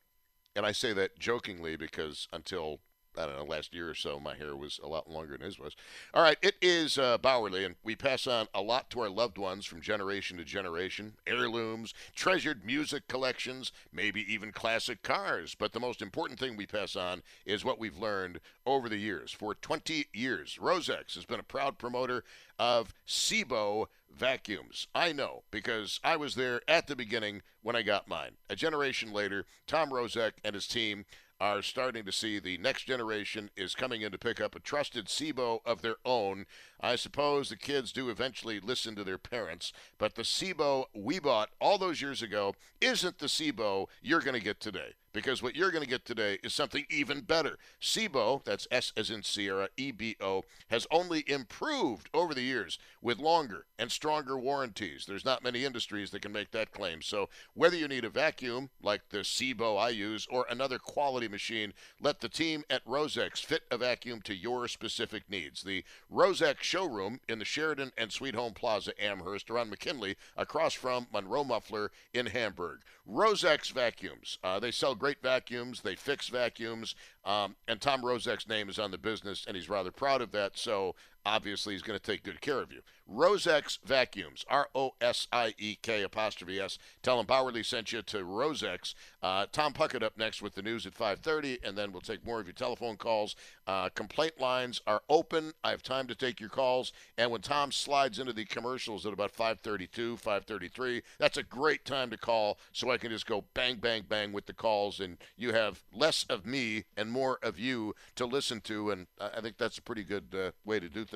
And 0.55 0.65
I 0.65 0.73
say 0.73 0.93
that 0.95 1.19
jokingly 1.19 1.77
because 1.77 2.29
until 2.33 2.81
I 3.19 3.27
don't 3.27 3.37
know, 3.37 3.45
last 3.45 3.75
year 3.75 3.89
or 3.89 3.95
so, 3.95 4.21
my 4.21 4.35
hair 4.35 4.57
was 4.57 4.81
a 4.83 4.89
lot 4.89 5.11
longer 5.11 5.37
than 5.37 5.47
his 5.47 5.59
was. 5.59 5.77
All 6.15 6.23
right, 6.23 6.39
it 6.43 6.57
is 6.61 6.99
uh, 6.99 7.19
Bauerle, 7.19 7.65
and 7.65 7.77
we 7.83 7.97
pass 7.97 8.27
on 8.27 8.49
a 8.55 8.61
lot 8.61 8.91
to 8.91 9.01
our 9.01 9.09
loved 9.09 9.39
ones 9.39 9.65
from 9.65 9.81
generation 9.81 10.37
to 10.39 10.45
generation 10.45 11.15
heirlooms, 11.27 11.95
treasured 12.15 12.65
music 12.65 13.09
collections, 13.09 13.73
maybe 13.93 14.25
even 14.33 14.53
classic 14.53 15.03
cars. 15.03 15.55
But 15.55 15.73
the 15.73 15.81
most 15.81 16.03
important 16.03 16.39
thing 16.39 16.57
we 16.57 16.67
pass 16.67 16.97
on 16.97 17.23
is 17.45 17.65
what 17.65 17.79
we've 17.79 17.99
learned 17.99 18.41
over 18.65 18.89
the 18.89 18.97
years. 18.97 19.33
For 19.33 19.55
20 19.55 20.07
years, 20.13 20.59
Rosiek's 20.61 21.15
has 21.15 21.25
been 21.25 21.41
a 21.41 21.45
proud 21.45 21.79
promoter 21.79 22.25
of 22.59 22.95
SEBO 23.07 23.87
vacuums. 24.17 24.87
I 24.95 25.13
know 25.13 25.43
because 25.51 26.01
I 26.03 26.17
was 26.17 26.35
there 26.35 26.61
at 26.69 26.87
the 26.87 26.97
beginning 26.97 27.43
when 27.63 27.77
I 27.77 27.83
got 27.83 28.09
mine. 28.09 28.33
A 28.49 28.57
generation 28.57 29.13
later, 29.13 29.45
Tom 29.67 29.91
Rosiek 29.91 30.33
and 30.45 30.55
his 30.55 30.67
team 30.67 31.05
are 31.41 31.63
starting 31.63 32.05
to 32.05 32.13
see 32.13 32.39
the 32.39 32.59
next 32.59 32.85
generation 32.85 33.51
is 33.57 33.75
coming 33.75 34.03
in 34.03 34.13
to 34.13 34.19
pick 34.19 34.41
up 34.41 34.55
a 34.55 34.61
trusted 34.61 35.07
SEBO 35.07 35.61
of 35.65 35.83
their 35.83 35.97
own. 36.05 36.47
I 36.81 36.97
suppose 36.97 37.49
the 37.49 37.57
kids 37.57 37.93
do 37.93 38.09
eventually 38.09 38.61
listen 38.61 38.95
to 38.97 39.05
their 39.05 39.19
parents, 39.19 39.73
but 39.99 40.15
the 40.15 40.23
SEBO 40.23 40.87
we 40.95 41.19
bought 41.19 41.51
all 41.61 41.79
those 41.79 42.01
years 42.01 42.23
ago 42.23 42.55
isn't 42.81 43.19
the 43.19 43.27
SEBO 43.27 43.87
you're 44.03 44.21
going 44.21 44.35
to 44.35 44.45
get 44.45 44.61
today. 44.61 44.95
Because 45.17 45.43
what 45.43 45.57
you're 45.57 45.71
going 45.71 45.83
to 45.83 45.89
get 45.89 46.05
today 46.05 46.37
is 46.45 46.53
something 46.53 46.85
even 46.91 47.23
better. 47.23 47.57
SEBO, 47.81 48.45
that's 48.45 48.69
S 48.71 48.93
as 48.99 49.09
in 49.09 49.23
Sierra, 49.23 49.71
E 49.79 49.91
B 49.91 50.15
O, 50.21 50.45
has 50.69 50.87
only 50.91 51.25
improved 51.27 52.11
over 52.13 52.35
the 52.35 52.43
years 52.43 52.79
with 53.01 53.19
longer 53.19 53.65
and 53.79 53.91
stronger 53.91 54.39
warranties. 54.39 55.07
There's 55.07 55.25
not 55.25 55.43
many 55.43 55.65
industries 55.65 56.11
that 56.11 56.21
can 56.21 56.33
make 56.33 56.51
that 56.51 56.71
claim. 56.71 57.01
So 57.01 57.31
whether 57.55 57.77
you 57.77 57.89
need 57.89 58.05
a 58.05 58.11
vacuum 58.11 58.69
like 58.83 59.09
the 59.09 59.21
SEBO 59.21 59.79
I 59.81 59.89
use 59.89 60.27
or 60.31 60.45
another 60.51 60.79
quality 60.79 61.29
machine, 61.29 61.73
let 61.99 62.21
the 62.21 62.29
team 62.29 62.65
at 62.69 62.85
Rosiek's 62.85 63.41
fit 63.41 63.63
a 63.71 63.79
vacuum 63.79 64.21
to 64.25 64.35
your 64.35 64.69
specific 64.69 65.23
needs. 65.31 65.63
The 65.63 65.83
Rosiek's 66.13 66.67
showroom 66.67 67.21
in 67.27 67.39
the 67.39 67.47
Sheridan 67.47 67.93
and 67.97 68.13
Sweet 68.13 68.35
Home 68.35 68.53
Plaza 68.53 68.93
Amherst 69.03 69.51
around 69.51 69.71
McKinley 69.71 70.17
across 70.37 70.75
from 70.75 71.07
Monroe 71.11 71.43
Muffler 71.43 71.91
in 72.13 72.27
Hamburg. 72.27 72.81
Rosiek's 73.11 73.71
vacuums. 73.71 74.39
Uh, 74.45 74.61
they 74.61 74.73
sell 74.73 74.95
great 74.97 75.06
vacuums. 75.15 75.83
They 75.83 75.95
fix 75.95 76.29
vacuums. 76.29 76.95
Um, 77.25 77.57
and 77.69 77.81
Tom 77.81 78.03
Rosiek's 78.03 78.49
name 78.49 78.69
is 78.69 78.79
on 78.79 78.91
the 78.91 78.99
business, 78.99 79.45
and 79.47 79.57
he's 79.57 79.69
rather 79.69 79.91
proud 79.91 80.23
of 80.23 80.33
that. 80.33 80.59
So 80.59 80.95
obviously, 81.27 81.75
he's 81.75 81.83
going 81.83 81.99
to 81.99 82.05
take 82.05 82.23
good 82.23 82.41
care 82.41 82.61
of 82.61 82.73
you. 82.73 82.81
Rosiek's 83.13 83.79
vacuums. 83.85 84.45
R 84.49 84.69
O 84.75 84.95
S 85.01 85.29
I 85.33 85.55
E 85.59 85.77
K 85.81 86.03
apostrophe 86.03 86.61
S. 86.61 86.79
Tell 87.03 87.21
him 87.21 87.27
Bauerle 87.27 87.65
sent 87.65 87.93
you 87.93 88.03
to 88.03 88.19
Rosiek's. 88.19 88.95
Uh, 89.23 89.47
Tom 89.53 89.73
Puckett 89.73 90.03
up 90.03 90.19
next 90.19 90.43
with 90.43 90.55
the 90.55 90.63
news 90.63 90.87
at 90.87 90.95
5:30, 90.95 91.59
and 91.63 91.77
then 91.79 91.93
we'll 91.93 92.01
take 92.01 92.25
more 92.25 92.41
of 92.41 92.47
your 92.47 92.53
telephone 92.53 92.97
calls. 92.97 93.37
Uh, 93.67 93.89
complaint 93.91 94.41
lines 94.41 94.81
are 94.87 95.03
open. 95.09 95.53
I 95.63 95.71
have 95.71 95.83
time 95.83 96.07
to 96.09 96.15
take 96.15 96.41
your 96.41 96.49
calls. 96.49 96.93
And 97.17 97.31
when 97.31 97.43
Tom 97.43 97.71
slides 97.71 98.19
into 98.19 98.33
the 98.33 98.45
commercials 98.45 99.07
at 99.07 99.13
about 99.13 99.33
5:32, 99.33 100.17
5:33, 100.17 101.03
that's 101.19 101.37
a 101.37 101.43
great 101.43 101.85
time 101.85 102.11
to 102.11 102.17
call, 102.17 102.59
so 102.73 102.91
I 102.91 102.99
can 102.99 103.11
just 103.11 103.27
go 103.27 103.45
bang, 103.55 103.77
bang, 103.77 104.05
bang 104.09 104.33
with 104.33 104.47
the 104.47 104.53
calls, 104.53 104.99
and 104.99 105.19
you 105.37 105.53
have 105.53 105.85
less 105.93 106.25
of 106.29 106.45
me 106.45 106.85
and 106.97 107.11
more 107.11 107.39
of 107.43 107.59
you 107.59 107.95
to 108.17 108.27
listen 108.27 108.61
to. 108.63 108.91
And 108.91 109.07
I 109.21 109.41
think 109.41 109.59
that's 109.59 109.79
a 109.79 109.83
pretty 109.83 110.03
good 110.03 110.35
uh, 110.35 110.51
way 110.65 110.81
to 110.81 110.89
do 110.89 111.05
things 111.05 111.16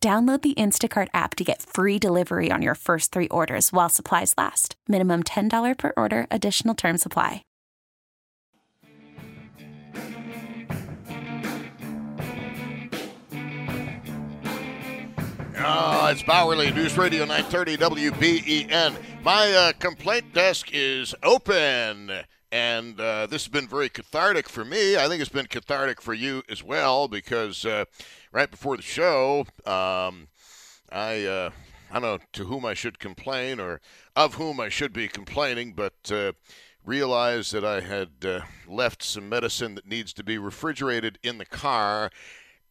Download 0.00 0.40
the 0.40 0.54
Instacart 0.54 1.08
app 1.12 1.34
to 1.34 1.42
get 1.42 1.60
free 1.60 1.98
delivery 1.98 2.52
on 2.52 2.62
your 2.62 2.76
first 2.76 3.10
three 3.10 3.26
orders 3.28 3.72
while 3.72 3.88
supplies 3.88 4.32
last. 4.38 4.76
Minimum 4.86 5.24
$10 5.24 5.76
per 5.76 5.92
order, 5.96 6.28
additional 6.30 6.76
term 6.76 6.98
supply. 6.98 7.42
Oh, 15.60 16.06
it's 16.06 16.22
Bauerle 16.22 16.72
News 16.72 16.96
Radio 16.96 17.24
930 17.24 17.76
WBEN. 17.78 18.94
My 19.24 19.52
uh, 19.52 19.72
complaint 19.80 20.32
desk 20.32 20.68
is 20.72 21.16
open, 21.24 22.12
and 22.50 22.98
uh, 23.00 23.26
this 23.26 23.44
has 23.44 23.52
been 23.52 23.68
very 23.68 23.88
cathartic 23.88 24.48
for 24.48 24.64
me. 24.64 24.96
I 24.96 25.08
think 25.08 25.20
it's 25.20 25.30
been 25.30 25.46
cathartic 25.46 26.00
for 26.00 26.14
you 26.14 26.42
as 26.48 26.62
well 26.62 27.08
because 27.08 27.64
uh, 27.64 27.84
right 28.32 28.50
before 28.50 28.76
the 28.76 28.82
show, 28.82 29.40
um, 29.66 30.28
I 30.90 31.24
uh, 31.24 31.50
I 31.90 31.94
don't 31.94 32.02
know 32.02 32.18
to 32.32 32.44
whom 32.44 32.64
I 32.64 32.74
should 32.74 32.98
complain 32.98 33.60
or 33.60 33.80
of 34.16 34.34
whom 34.34 34.60
I 34.60 34.68
should 34.68 34.92
be 34.92 35.08
complaining, 35.08 35.74
but 35.74 36.10
uh, 36.10 36.32
realized 36.84 37.52
that 37.52 37.64
I 37.64 37.80
had 37.80 38.10
uh, 38.24 38.40
left 38.66 39.02
some 39.02 39.28
medicine 39.28 39.74
that 39.74 39.86
needs 39.86 40.12
to 40.14 40.24
be 40.24 40.38
refrigerated 40.38 41.18
in 41.22 41.38
the 41.38 41.44
car 41.44 42.10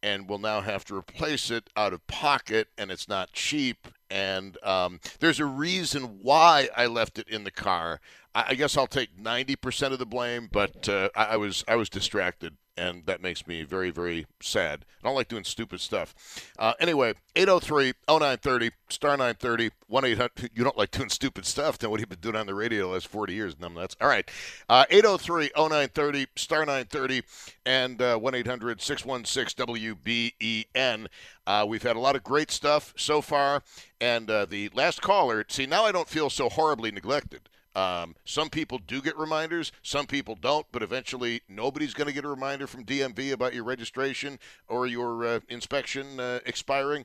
and 0.02 0.28
will 0.28 0.38
now 0.38 0.60
have 0.60 0.84
to 0.86 0.96
replace 0.96 1.50
it 1.50 1.70
out 1.76 1.92
of 1.92 2.06
pocket, 2.06 2.68
and 2.76 2.90
it's 2.90 3.08
not 3.08 3.32
cheap. 3.32 3.88
And 4.10 4.56
um, 4.64 5.00
there's 5.20 5.40
a 5.40 5.46
reason 5.46 6.20
why 6.22 6.68
I 6.76 6.86
left 6.86 7.18
it 7.18 7.28
in 7.28 7.44
the 7.44 7.50
car. 7.50 8.00
I, 8.34 8.46
I 8.48 8.54
guess 8.54 8.76
I'll 8.76 8.86
take 8.86 9.16
90% 9.16 9.92
of 9.92 9.98
the 9.98 10.06
blame, 10.06 10.48
but 10.50 10.88
uh, 10.88 11.10
I, 11.14 11.24
I 11.24 11.36
was 11.36 11.64
I 11.68 11.76
was 11.76 11.88
distracted 11.88 12.56
and 12.78 13.04
that 13.06 13.20
makes 13.20 13.46
me 13.46 13.64
very, 13.64 13.90
very 13.90 14.26
sad. 14.40 14.84
I 15.02 15.08
don't 15.08 15.16
like 15.16 15.28
doing 15.28 15.44
stupid 15.44 15.80
stuff. 15.80 16.14
Uh, 16.58 16.74
anyway, 16.80 17.14
803 17.36 17.92
0930, 18.08 18.70
star 18.88 19.10
930, 19.12 19.70
1 19.86 20.04
800. 20.04 20.50
You 20.54 20.64
don't 20.64 20.76
like 20.76 20.90
doing 20.90 21.08
stupid 21.08 21.44
stuff, 21.44 21.78
then 21.78 21.90
what 21.90 22.00
have 22.00 22.08
you 22.08 22.16
been 22.16 22.20
doing 22.20 22.36
on 22.36 22.46
the 22.46 22.54
radio 22.54 22.86
the 22.88 22.94
last 22.94 23.08
40 23.08 23.34
years? 23.34 23.58
Numb 23.58 23.74
nuts. 23.74 23.96
All 24.00 24.08
right. 24.08 24.28
Uh, 24.68 24.84
803 24.90 25.50
0930, 25.56 26.26
star 26.36 26.60
930, 26.60 27.22
and 27.66 28.00
uh, 28.00 28.16
1 28.16 28.34
800 28.34 28.80
616 28.80 29.66
WBEN. 29.66 31.06
Uh, 31.46 31.64
we've 31.68 31.82
had 31.82 31.96
a 31.96 32.00
lot 32.00 32.16
of 32.16 32.22
great 32.22 32.50
stuff 32.50 32.94
so 32.96 33.20
far. 33.20 33.62
And 34.00 34.30
uh, 34.30 34.44
the 34.44 34.70
last 34.74 35.02
caller, 35.02 35.44
see, 35.48 35.66
now 35.66 35.84
I 35.84 35.92
don't 35.92 36.08
feel 36.08 36.30
so 36.30 36.48
horribly 36.48 36.90
neglected. 36.90 37.48
Um, 37.78 38.16
some 38.24 38.50
people 38.50 38.78
do 38.78 39.00
get 39.00 39.16
reminders, 39.16 39.70
some 39.82 40.06
people 40.06 40.34
don't, 40.34 40.66
but 40.72 40.82
eventually 40.82 41.42
nobody's 41.48 41.94
going 41.94 42.08
to 42.08 42.12
get 42.12 42.24
a 42.24 42.28
reminder 42.28 42.66
from 42.66 42.84
DMV 42.84 43.30
about 43.30 43.54
your 43.54 43.62
registration 43.62 44.40
or 44.66 44.88
your 44.88 45.24
uh, 45.24 45.40
inspection 45.48 46.18
uh, 46.18 46.40
expiring. 46.44 47.04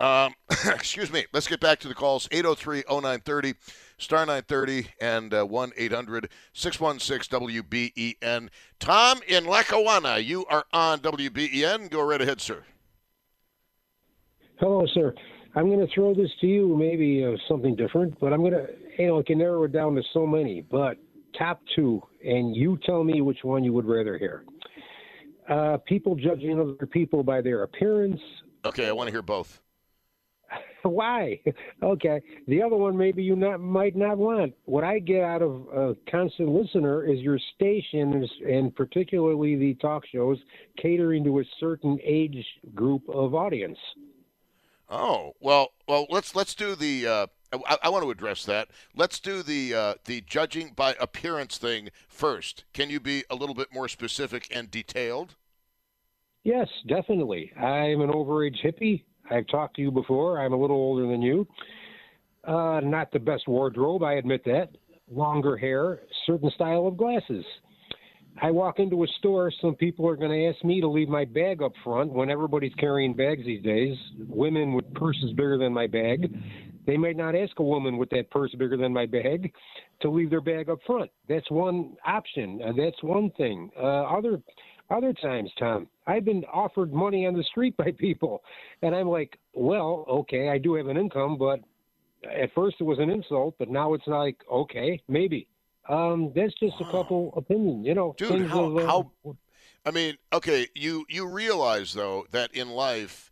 Um, 0.00 0.34
excuse 0.66 1.10
me. 1.10 1.24
Let's 1.32 1.48
get 1.48 1.60
back 1.60 1.78
to 1.80 1.88
the 1.88 1.94
calls 1.94 2.28
803 2.30 2.84
0930, 2.90 3.54
star 3.96 4.26
930, 4.26 4.88
and 5.00 5.32
uh, 5.32 5.46
1 5.46 5.72
800 5.78 6.28
616 6.52 7.40
WBEN. 7.40 8.48
Tom 8.80 9.20
in 9.26 9.46
Lackawanna, 9.46 10.18
you 10.18 10.44
are 10.46 10.66
on 10.74 10.98
WBEN. 10.98 11.90
Go 11.90 12.02
right 12.02 12.20
ahead, 12.20 12.42
sir. 12.42 12.64
Hello, 14.58 14.84
sir. 14.92 15.14
I'm 15.54 15.66
going 15.66 15.86
to 15.86 15.92
throw 15.94 16.14
this 16.14 16.30
to 16.40 16.46
you, 16.46 16.76
maybe 16.76 17.24
uh, 17.24 17.36
something 17.46 17.76
different, 17.76 18.18
but 18.20 18.32
I'm 18.32 18.40
going 18.40 18.52
to, 18.52 18.66
you 18.98 19.08
know, 19.08 19.20
I 19.20 19.22
can 19.22 19.38
narrow 19.38 19.64
it 19.64 19.72
down 19.72 19.94
to 19.96 20.02
so 20.14 20.26
many, 20.26 20.62
but 20.62 20.96
top 21.38 21.60
two, 21.76 22.02
and 22.24 22.56
you 22.56 22.78
tell 22.86 23.04
me 23.04 23.20
which 23.20 23.38
one 23.42 23.62
you 23.62 23.72
would 23.72 23.86
rather 23.86 24.16
hear. 24.16 24.44
Uh, 25.48 25.76
people 25.86 26.14
judging 26.14 26.58
other 26.58 26.86
people 26.86 27.22
by 27.22 27.42
their 27.42 27.64
appearance. 27.64 28.20
Okay, 28.64 28.88
I 28.88 28.92
want 28.92 29.08
to 29.08 29.12
hear 29.12 29.22
both. 29.22 29.60
Why? 30.82 31.40
Okay. 31.82 32.20
The 32.48 32.62
other 32.62 32.76
one 32.76 32.96
maybe 32.96 33.22
you 33.22 33.36
not 33.36 33.60
might 33.60 33.96
not 33.96 34.18
want. 34.18 34.54
What 34.64 34.84
I 34.84 34.98
get 34.98 35.22
out 35.22 35.42
of 35.42 35.66
a 35.74 35.96
constant 36.10 36.48
listener 36.48 37.04
is 37.04 37.20
your 37.20 37.38
station, 37.54 38.22
is, 38.22 38.30
and 38.48 38.74
particularly 38.74 39.56
the 39.56 39.74
talk 39.74 40.04
shows, 40.06 40.38
catering 40.80 41.24
to 41.24 41.40
a 41.40 41.44
certain 41.60 41.98
age 42.04 42.44
group 42.74 43.02
of 43.08 43.34
audience. 43.34 43.78
Oh 44.94 45.32
well, 45.40 45.72
well 45.88 46.06
let's 46.10 46.36
let's 46.36 46.54
do 46.54 46.74
the. 46.74 47.06
Uh, 47.06 47.26
I, 47.66 47.78
I, 47.84 47.88
want 47.88 48.04
to 48.04 48.10
address 48.10 48.44
that. 48.44 48.68
Let's 48.94 49.18
do 49.20 49.42
the 49.42 49.74
uh, 49.74 49.94
the 50.04 50.20
judging 50.20 50.74
by 50.76 50.94
appearance 51.00 51.56
thing 51.56 51.88
first. 52.08 52.64
Can 52.74 52.90
you 52.90 53.00
be 53.00 53.24
a 53.30 53.34
little 53.34 53.54
bit 53.54 53.68
more 53.72 53.88
specific 53.88 54.46
and 54.54 54.70
detailed? 54.70 55.34
Yes, 56.44 56.68
definitely. 56.86 57.52
I'm 57.56 58.02
an 58.02 58.10
overage 58.10 58.56
hippie. 58.62 59.04
I've 59.30 59.46
talked 59.46 59.76
to 59.76 59.82
you 59.82 59.90
before. 59.90 60.38
I'm 60.38 60.52
a 60.52 60.60
little 60.60 60.76
older 60.76 61.06
than 61.06 61.22
you. 61.22 61.48
Uh, 62.44 62.80
not 62.82 63.12
the 63.12 63.18
best 63.18 63.48
wardrobe, 63.48 64.02
I 64.02 64.14
admit 64.14 64.44
that. 64.44 64.70
Longer 65.10 65.56
hair, 65.56 66.00
certain 66.26 66.50
style 66.50 66.86
of 66.86 66.98
glasses. 66.98 67.44
I 68.40 68.50
walk 68.50 68.78
into 68.78 69.04
a 69.04 69.06
store, 69.18 69.52
some 69.60 69.74
people 69.74 70.08
are 70.08 70.16
going 70.16 70.30
to 70.30 70.46
ask 70.46 70.64
me 70.64 70.80
to 70.80 70.88
leave 70.88 71.08
my 71.08 71.24
bag 71.24 71.62
up 71.62 71.72
front 71.84 72.12
when 72.12 72.30
everybody's 72.30 72.74
carrying 72.74 73.14
bags 73.14 73.44
these 73.44 73.62
days. 73.62 73.96
Women 74.26 74.72
with 74.72 74.92
purses 74.94 75.32
bigger 75.32 75.58
than 75.58 75.72
my 75.72 75.86
bag. 75.86 76.32
They 76.86 76.96
might 76.96 77.16
not 77.16 77.36
ask 77.36 77.58
a 77.58 77.62
woman 77.62 77.98
with 77.98 78.10
that 78.10 78.30
purse 78.30 78.52
bigger 78.52 78.76
than 78.76 78.92
my 78.92 79.06
bag 79.06 79.52
to 80.00 80.10
leave 80.10 80.30
their 80.30 80.40
bag 80.40 80.68
up 80.68 80.78
front. 80.86 81.10
That's 81.28 81.48
one 81.50 81.96
option. 82.06 82.60
Uh, 82.64 82.72
that's 82.76 83.00
one 83.02 83.30
thing. 83.36 83.70
Uh, 83.78 84.02
other 84.04 84.40
other 84.90 85.12
times, 85.14 85.50
Tom, 85.58 85.88
I've 86.06 86.24
been 86.24 86.44
offered 86.52 86.92
money 86.92 87.26
on 87.26 87.34
the 87.34 87.44
street 87.44 87.76
by 87.76 87.92
people, 87.92 88.42
and 88.82 88.94
I'm 88.94 89.08
like, 89.08 89.38
well, 89.54 90.04
okay, 90.08 90.48
I 90.50 90.58
do 90.58 90.74
have 90.74 90.88
an 90.88 90.98
income, 90.98 91.38
but 91.38 91.60
at 92.24 92.52
first 92.54 92.76
it 92.78 92.84
was 92.84 92.98
an 92.98 93.08
insult, 93.08 93.54
but 93.58 93.70
now 93.70 93.94
it's 93.94 94.06
like, 94.06 94.36
okay, 94.50 95.00
maybe. 95.08 95.46
Um, 95.88 96.32
that's 96.34 96.54
just 96.54 96.80
a 96.80 96.84
couple 96.84 97.32
opinions, 97.36 97.86
you 97.86 97.94
know. 97.94 98.14
Dude, 98.16 98.48
how, 98.48 98.64
of, 98.64 98.76
uh, 98.76 98.86
how? 98.86 99.36
I 99.84 99.90
mean, 99.90 100.16
okay, 100.32 100.68
you 100.74 101.04
you 101.08 101.28
realize 101.28 101.92
though 101.92 102.26
that 102.30 102.54
in 102.54 102.70
life 102.70 103.30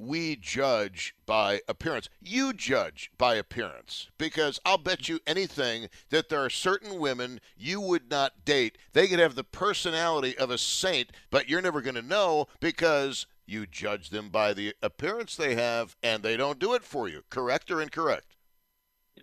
we 0.00 0.34
judge 0.34 1.14
by 1.26 1.60
appearance. 1.68 2.08
You 2.22 2.54
judge 2.54 3.12
by 3.18 3.34
appearance 3.34 4.08
because 4.16 4.58
I'll 4.64 4.78
bet 4.78 5.10
you 5.10 5.20
anything 5.26 5.88
that 6.08 6.30
there 6.30 6.42
are 6.42 6.48
certain 6.48 6.98
women 6.98 7.38
you 7.54 7.82
would 7.82 8.10
not 8.10 8.46
date. 8.46 8.78
They 8.94 9.06
could 9.08 9.18
have 9.18 9.34
the 9.34 9.44
personality 9.44 10.38
of 10.38 10.50
a 10.50 10.56
saint, 10.56 11.12
but 11.30 11.50
you're 11.50 11.60
never 11.60 11.82
going 11.82 11.96
to 11.96 12.02
know 12.02 12.46
because 12.60 13.26
you 13.44 13.66
judge 13.66 14.08
them 14.08 14.30
by 14.30 14.54
the 14.54 14.74
appearance 14.82 15.36
they 15.36 15.54
have 15.54 15.96
and 16.02 16.22
they 16.22 16.36
don't 16.36 16.58
do 16.58 16.72
it 16.72 16.82
for 16.82 17.06
you. 17.06 17.22
Correct 17.28 17.70
or 17.70 17.82
incorrect? 17.82 18.36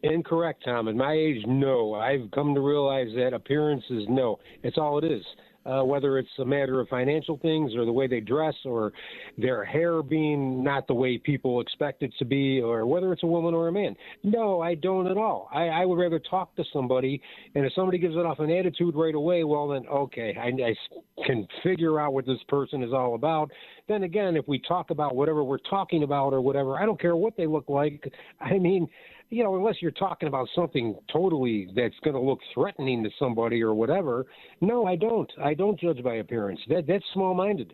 Incorrect, 0.04 0.63
Tom. 0.63 0.88
At 0.88 0.95
my 0.95 1.13
age, 1.13 1.43
no. 1.47 1.95
I've 1.95 2.30
come 2.32 2.54
to 2.54 2.62
realize 2.62 3.08
that 3.15 3.34
appearance 3.34 3.84
is 3.89 4.04
no. 4.08 4.39
It's 4.63 4.78
all 4.78 4.97
it 4.97 5.04
is. 5.04 5.23
Uh, 5.65 5.84
whether 5.84 6.17
it's 6.17 6.30
a 6.39 6.45
matter 6.45 6.80
of 6.80 6.88
financial 6.88 7.38
things 7.39 7.76
or 7.76 7.84
the 7.84 7.91
way 7.91 8.08
they 8.08 8.21
dress 8.21 8.56
or 8.63 8.93
their 9.38 9.65
hair 9.65 10.02
being 10.02 10.63
not 10.63 10.88
the 10.88 10.93
way 10.93 11.17
people 11.17 11.60
expect 11.60 12.04
it 12.04 12.13
to 12.17 12.23
be 12.23 12.62
or 12.62 12.86
whether 12.86 13.12
it's 13.12 13.23
a 13.23 13.28
woman 13.28 13.54
or 13.54 13.67
a 13.67 13.71
man. 13.71 13.93
No, 14.23 14.62
I 14.62 14.76
don't 14.76 15.08
at 15.08 15.17
all. 15.17 15.50
I, 15.54 15.63
I 15.67 15.86
would 15.86 16.00
rather 16.00 16.19
talk 16.19 16.56
to 16.56 16.63
somebody, 16.71 17.21
and 17.54 17.65
if 17.65 17.73
somebody 17.73 17.97
gives 17.97 18.15
it 18.15 18.26
off 18.26 18.39
an 18.39 18.50
attitude 18.50 18.95
right 18.95 19.13
away, 19.13 19.43
well, 19.43 19.67
then 19.67 19.86
okay, 19.88 20.38
I, 20.39 20.47
I 20.69 21.23
can 21.26 21.45
figure 21.62 22.00
out 22.00 22.13
what 22.13 22.26
this 22.26 22.39
person 22.47 22.82
is 22.82 22.93
all 22.93 23.15
about. 23.15 23.52
Then 23.89 24.04
again, 24.04 24.38
if 24.38 24.47
we 24.47 24.60
talk 24.60 24.89
about 24.89 25.15
whatever 25.15 25.43
we're 25.43 25.58
talking 25.69 26.04
about 26.04 26.32
or 26.32 26.39
whatever, 26.39 26.78
I 26.82 26.86
don't 26.86 27.02
care 27.02 27.17
what 27.17 27.36
they 27.36 27.45
look 27.45 27.67
like. 27.67 28.10
I 28.39 28.58
mean, 28.58 28.88
you 29.30 29.44
know, 29.44 29.56
unless 29.56 29.82
you're 29.82 29.92
talking 29.92 30.28
about 30.28 30.48
something 30.56 30.96
totally 31.12 31.70
that's 31.76 32.00
going 32.04 32.13
to 32.13 32.20
look 32.20 32.40
threatening 32.54 33.04
to 33.04 33.10
somebody 33.20 33.62
or 33.62 33.74
whatever. 33.74 34.26
No, 34.62 34.86
I 34.86 34.96
don't. 34.96 35.32
I 35.42 35.54
don't 35.54 35.80
judge 35.80 36.04
by 36.04 36.16
appearance. 36.16 36.60
That 36.70 36.88
that's 36.88 37.06
small-minded. 37.13 37.74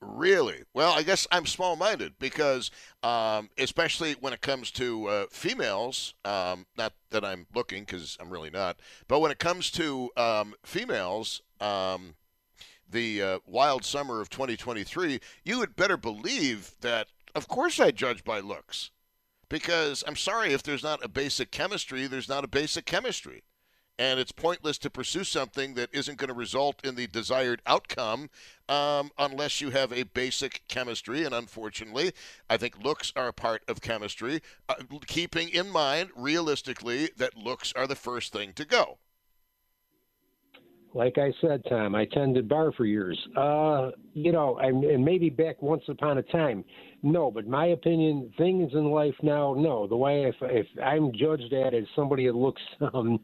Really? 0.00 0.62
Well, 0.72 0.92
I 0.92 1.02
guess 1.02 1.26
I'm 1.30 1.44
small-minded 1.44 2.14
because, 2.18 2.70
um, 3.02 3.50
especially 3.58 4.14
when 4.14 4.32
it 4.32 4.40
comes 4.40 4.70
to 4.72 5.06
uh, 5.06 5.26
females. 5.30 6.14
Um, 6.24 6.64
not 6.78 6.94
that 7.10 7.22
I'm 7.22 7.46
looking, 7.54 7.84
because 7.84 8.16
I'm 8.18 8.30
really 8.30 8.48
not. 8.50 8.80
But 9.08 9.20
when 9.20 9.30
it 9.30 9.38
comes 9.38 9.70
to 9.72 10.10
um, 10.16 10.54
females, 10.64 11.42
um, 11.60 12.14
the 12.90 13.22
uh, 13.22 13.38
wild 13.46 13.84
summer 13.84 14.22
of 14.22 14.30
2023, 14.30 15.20
you 15.44 15.58
would 15.58 15.76
better 15.76 15.98
believe 15.98 16.72
that 16.80 17.08
of 17.34 17.48
course 17.48 17.78
I 17.78 17.90
judge 17.90 18.24
by 18.24 18.40
looks. 18.40 18.90
Because 19.50 20.02
I'm 20.06 20.16
sorry, 20.16 20.54
if 20.54 20.62
there's 20.62 20.84
not 20.84 21.04
a 21.04 21.08
basic 21.08 21.50
chemistry, 21.50 22.06
there's 22.06 22.28
not 22.28 22.44
a 22.44 22.48
basic 22.48 22.86
chemistry. 22.86 23.42
And 23.98 24.18
it's 24.18 24.32
pointless 24.32 24.78
to 24.78 24.88
pursue 24.88 25.24
something 25.24 25.74
that 25.74 25.90
isn't 25.92 26.16
going 26.16 26.28
to 26.28 26.34
result 26.34 26.82
in 26.82 26.94
the 26.94 27.06
desired 27.06 27.60
outcome 27.66 28.30
um, 28.66 29.10
unless 29.18 29.60
you 29.60 29.68
have 29.70 29.92
a 29.92 30.04
basic 30.04 30.62
chemistry. 30.68 31.24
And 31.24 31.34
unfortunately, 31.34 32.12
I 32.48 32.56
think 32.56 32.82
looks 32.82 33.12
are 33.14 33.28
a 33.28 33.32
part 33.34 33.62
of 33.68 33.82
chemistry, 33.82 34.40
uh, 34.70 34.76
keeping 35.06 35.50
in 35.50 35.68
mind 35.68 36.10
realistically 36.16 37.10
that 37.18 37.36
looks 37.36 37.74
are 37.74 37.86
the 37.86 37.94
first 37.94 38.32
thing 38.32 38.54
to 38.54 38.64
go. 38.64 38.98
Like 40.94 41.18
I 41.18 41.32
said, 41.40 41.62
Tom, 41.68 41.94
I 41.94 42.04
tended 42.06 42.48
bar 42.48 42.72
for 42.72 42.84
years. 42.84 43.18
Uh, 43.36 43.90
you 44.12 44.32
know, 44.32 44.58
and, 44.58 44.82
and 44.82 45.04
maybe 45.04 45.30
back 45.30 45.62
once 45.62 45.84
upon 45.88 46.18
a 46.18 46.22
time, 46.22 46.64
no. 47.02 47.30
But 47.30 47.46
my 47.46 47.66
opinion, 47.66 48.32
things 48.36 48.72
in 48.72 48.90
life 48.90 49.14
now, 49.22 49.54
no. 49.56 49.86
The 49.86 49.96
way 49.96 50.24
if 50.24 50.36
if 50.42 50.66
I'm 50.82 51.12
judged 51.12 51.52
at 51.52 51.74
as 51.74 51.84
somebody 51.94 52.26
that 52.26 52.34
looks 52.34 52.62
um, 52.94 53.20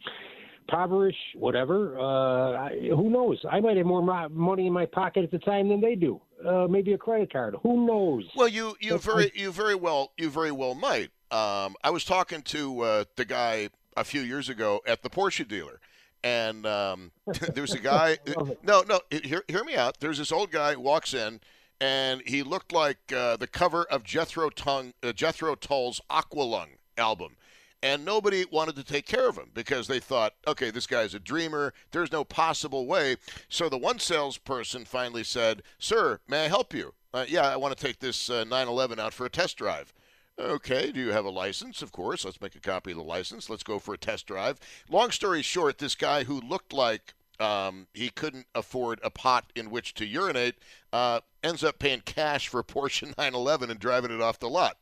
impoverish, 0.68 1.16
whatever. 1.34 1.98
Uh, 1.98 2.68
who 2.94 3.10
knows? 3.10 3.38
I 3.50 3.60
might 3.60 3.76
have 3.76 3.86
more 3.86 4.28
money 4.28 4.66
in 4.66 4.72
my 4.72 4.86
pocket 4.86 5.24
at 5.24 5.30
the 5.30 5.38
time 5.38 5.68
than 5.68 5.80
they 5.80 5.94
do. 5.94 6.20
Uh, 6.46 6.66
maybe 6.68 6.92
a 6.92 6.98
credit 6.98 7.32
card. 7.32 7.54
Who 7.62 7.86
knows? 7.86 8.24
Well, 8.36 8.48
you 8.48 8.76
you 8.80 8.98
very 8.98 9.32
you 9.34 9.52
very 9.52 9.74
well 9.74 10.12
you 10.18 10.28
very 10.28 10.52
well 10.52 10.74
might. 10.74 11.10
Um, 11.30 11.76
I 11.82 11.90
was 11.90 12.04
talking 12.04 12.42
to 12.42 12.80
uh, 12.80 13.04
the 13.16 13.24
guy 13.24 13.70
a 13.96 14.04
few 14.04 14.20
years 14.20 14.48
ago 14.48 14.80
at 14.86 15.02
the 15.02 15.10
Porsche 15.10 15.48
dealer, 15.48 15.80
and 16.22 16.66
um, 16.66 17.12
there's 17.54 17.72
a 17.72 17.78
guy. 17.78 18.18
no, 18.62 18.82
no, 18.82 19.00
hear, 19.10 19.42
hear 19.48 19.64
me 19.64 19.76
out. 19.76 20.00
There's 20.00 20.18
this 20.18 20.30
old 20.30 20.50
guy 20.50 20.76
walks 20.76 21.14
in, 21.14 21.40
and 21.80 22.22
he 22.26 22.42
looked 22.42 22.72
like 22.72 22.98
uh, 23.14 23.36
the 23.36 23.46
cover 23.46 23.84
of 23.84 24.02
Jethro, 24.02 24.50
Tull, 24.50 24.92
uh, 25.02 25.12
Jethro 25.12 25.54
Tull's 25.54 26.00
Aqualung 26.10 26.78
album. 26.96 27.36
And 27.82 28.04
nobody 28.04 28.44
wanted 28.50 28.74
to 28.76 28.84
take 28.84 29.06
care 29.06 29.28
of 29.28 29.36
him 29.36 29.50
because 29.54 29.86
they 29.86 30.00
thought, 30.00 30.32
okay, 30.46 30.70
this 30.70 30.86
guy's 30.86 31.14
a 31.14 31.20
dreamer. 31.20 31.74
There's 31.92 32.10
no 32.10 32.24
possible 32.24 32.86
way. 32.86 33.16
So 33.48 33.68
the 33.68 33.76
one 33.78 33.98
salesperson 33.98 34.86
finally 34.86 35.22
said, 35.22 35.62
Sir, 35.78 36.20
may 36.26 36.46
I 36.46 36.48
help 36.48 36.72
you? 36.72 36.94
Uh, 37.12 37.26
yeah, 37.28 37.46
I 37.46 37.56
want 37.56 37.76
to 37.76 37.86
take 37.86 38.00
this 38.00 38.28
uh, 38.30 38.44
911 38.44 38.98
out 38.98 39.12
for 39.12 39.26
a 39.26 39.30
test 39.30 39.58
drive. 39.58 39.92
Okay, 40.38 40.90
do 40.90 41.00
you 41.00 41.12
have 41.12 41.24
a 41.24 41.30
license? 41.30 41.80
Of 41.80 41.92
course. 41.92 42.24
Let's 42.24 42.40
make 42.40 42.54
a 42.54 42.60
copy 42.60 42.90
of 42.90 42.96
the 42.96 43.02
license. 43.02 43.48
Let's 43.48 43.62
go 43.62 43.78
for 43.78 43.94
a 43.94 43.98
test 43.98 44.26
drive. 44.26 44.58
Long 44.90 45.10
story 45.10 45.42
short, 45.42 45.78
this 45.78 45.94
guy 45.94 46.24
who 46.24 46.40
looked 46.40 46.72
like 46.72 47.14
um, 47.40 47.87
he 47.94 48.11
couldn't 48.11 48.46
afford 48.55 49.01
a 49.03 49.11
pot 49.11 49.53
in 49.55 49.70
which 49.70 49.94
to 49.94 50.07
urinate 50.07 50.57
uh, 50.92 51.20
ends 51.42 51.64
up 51.64 51.79
paying 51.79 52.01
cash 52.01 52.49
for 52.49 52.61
a 52.61 52.64
Porsche 52.64 53.03
911 53.18 53.70
and 53.70 53.81
driving 53.81 54.11
it 54.11 54.20
off 54.20 54.38
the 54.38 54.49
lot. 54.49 54.77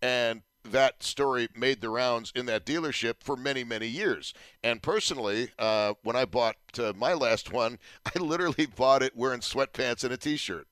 And 0.00 0.42
that 0.64 1.02
story 1.02 1.48
made 1.56 1.80
the 1.80 1.88
rounds 1.88 2.32
in 2.34 2.46
that 2.46 2.66
dealership 2.66 3.14
for 3.20 3.36
many, 3.36 3.64
many 3.64 3.86
years. 3.86 4.34
And 4.62 4.82
personally, 4.82 5.50
uh, 5.58 5.94
when 6.02 6.16
I 6.16 6.24
bought 6.24 6.56
uh, 6.78 6.92
my 6.96 7.14
last 7.14 7.52
one, 7.52 7.78
I 8.06 8.18
literally 8.18 8.66
bought 8.66 9.02
it 9.02 9.16
wearing 9.16 9.40
sweatpants 9.40 10.04
and 10.04 10.12
a 10.12 10.16
t-shirt 10.16 10.66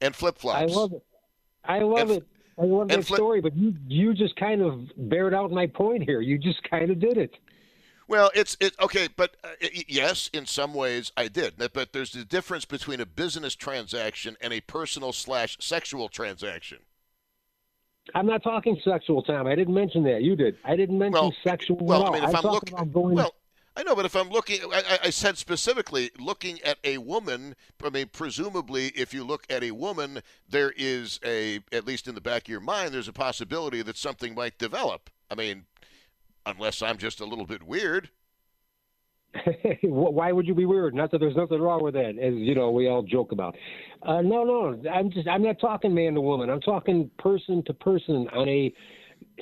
and 0.00 0.14
flip 0.14 0.38
flops. 0.38 0.72
I 0.72 0.74
love 0.74 0.92
it. 0.92 1.02
I 1.64 1.80
love 1.80 2.10
and, 2.10 2.18
it. 2.18 2.26
I 2.58 2.64
love 2.64 2.88
that 2.88 3.04
flip- 3.04 3.18
story, 3.18 3.40
but 3.40 3.54
you 3.54 3.74
you 3.86 4.14
just 4.14 4.34
kind 4.36 4.62
of 4.62 4.80
bared 4.96 5.34
out 5.34 5.50
my 5.50 5.66
point 5.66 6.02
here. 6.02 6.20
You 6.20 6.38
just 6.38 6.62
kind 6.68 6.90
of 6.90 6.98
did 6.98 7.18
it. 7.18 7.34
Well, 8.08 8.30
it's 8.34 8.56
it 8.60 8.74
okay, 8.80 9.08
but 9.16 9.36
uh, 9.42 9.48
yes, 9.88 10.30
in 10.32 10.46
some 10.46 10.74
ways 10.74 11.12
I 11.16 11.28
did. 11.28 11.54
But 11.72 11.92
there's 11.92 12.12
the 12.12 12.24
difference 12.24 12.64
between 12.64 13.00
a 13.00 13.06
business 13.06 13.54
transaction 13.54 14.36
and 14.40 14.52
a 14.52 14.60
personal 14.60 15.12
slash 15.12 15.56
sexual 15.60 16.08
transaction. 16.08 16.78
I'm 18.14 18.26
not 18.26 18.44
talking 18.44 18.80
sexual, 18.84 19.22
Tom. 19.22 19.48
I 19.48 19.56
didn't 19.56 19.74
mention 19.74 20.04
that. 20.04 20.22
You 20.22 20.36
did. 20.36 20.56
I 20.64 20.76
didn't 20.76 20.98
mention 20.98 21.12
well, 21.12 21.34
sexual. 21.42 21.78
Well, 21.78 22.06
I 22.06 22.10
mean, 22.10 22.22
if 22.22 22.34
I'm, 22.34 22.46
I'm 22.46 22.52
looking, 22.52 22.92
going... 22.92 23.16
well, 23.16 23.34
I 23.76 23.82
know, 23.82 23.96
but 23.96 24.06
if 24.06 24.14
I'm 24.14 24.30
looking, 24.30 24.60
I, 24.72 24.98
I, 25.04 25.10
said 25.10 25.36
specifically 25.36 26.10
looking 26.18 26.60
at 26.62 26.78
a 26.84 26.98
woman. 26.98 27.56
I 27.84 27.90
mean, 27.90 28.08
presumably, 28.10 28.86
if 28.94 29.12
you 29.12 29.24
look 29.24 29.44
at 29.50 29.62
a 29.62 29.72
woman, 29.72 30.20
there 30.48 30.72
is 30.76 31.20
a, 31.24 31.60
at 31.72 31.86
least 31.86 32.06
in 32.08 32.14
the 32.14 32.20
back 32.20 32.42
of 32.42 32.48
your 32.48 32.60
mind, 32.60 32.94
there's 32.94 33.08
a 33.08 33.12
possibility 33.12 33.82
that 33.82 33.96
something 33.96 34.34
might 34.34 34.56
develop. 34.56 35.10
I 35.30 35.34
mean, 35.34 35.64
unless 36.46 36.80
I'm 36.80 36.96
just 36.96 37.20
a 37.20 37.26
little 37.26 37.46
bit 37.46 37.62
weird. 37.62 38.10
Why 39.82 40.32
would 40.32 40.46
you 40.46 40.54
be 40.54 40.64
weird? 40.64 40.94
Not 40.94 41.10
that 41.10 41.18
there's 41.18 41.36
nothing 41.36 41.60
wrong 41.60 41.82
with 41.82 41.94
that, 41.94 42.18
as 42.18 42.34
you 42.34 42.54
know, 42.54 42.70
we 42.70 42.88
all 42.88 43.02
joke 43.02 43.32
about. 43.32 43.56
Uh, 44.02 44.22
no, 44.22 44.44
no, 44.44 44.90
I'm 44.90 45.10
just, 45.10 45.28
I'm 45.28 45.42
not 45.42 45.60
talking 45.60 45.94
man 45.94 46.14
to 46.14 46.20
woman. 46.20 46.48
I'm 46.48 46.60
talking 46.60 47.10
person 47.18 47.62
to 47.66 47.74
person 47.74 48.28
on 48.32 48.48
a 48.48 48.72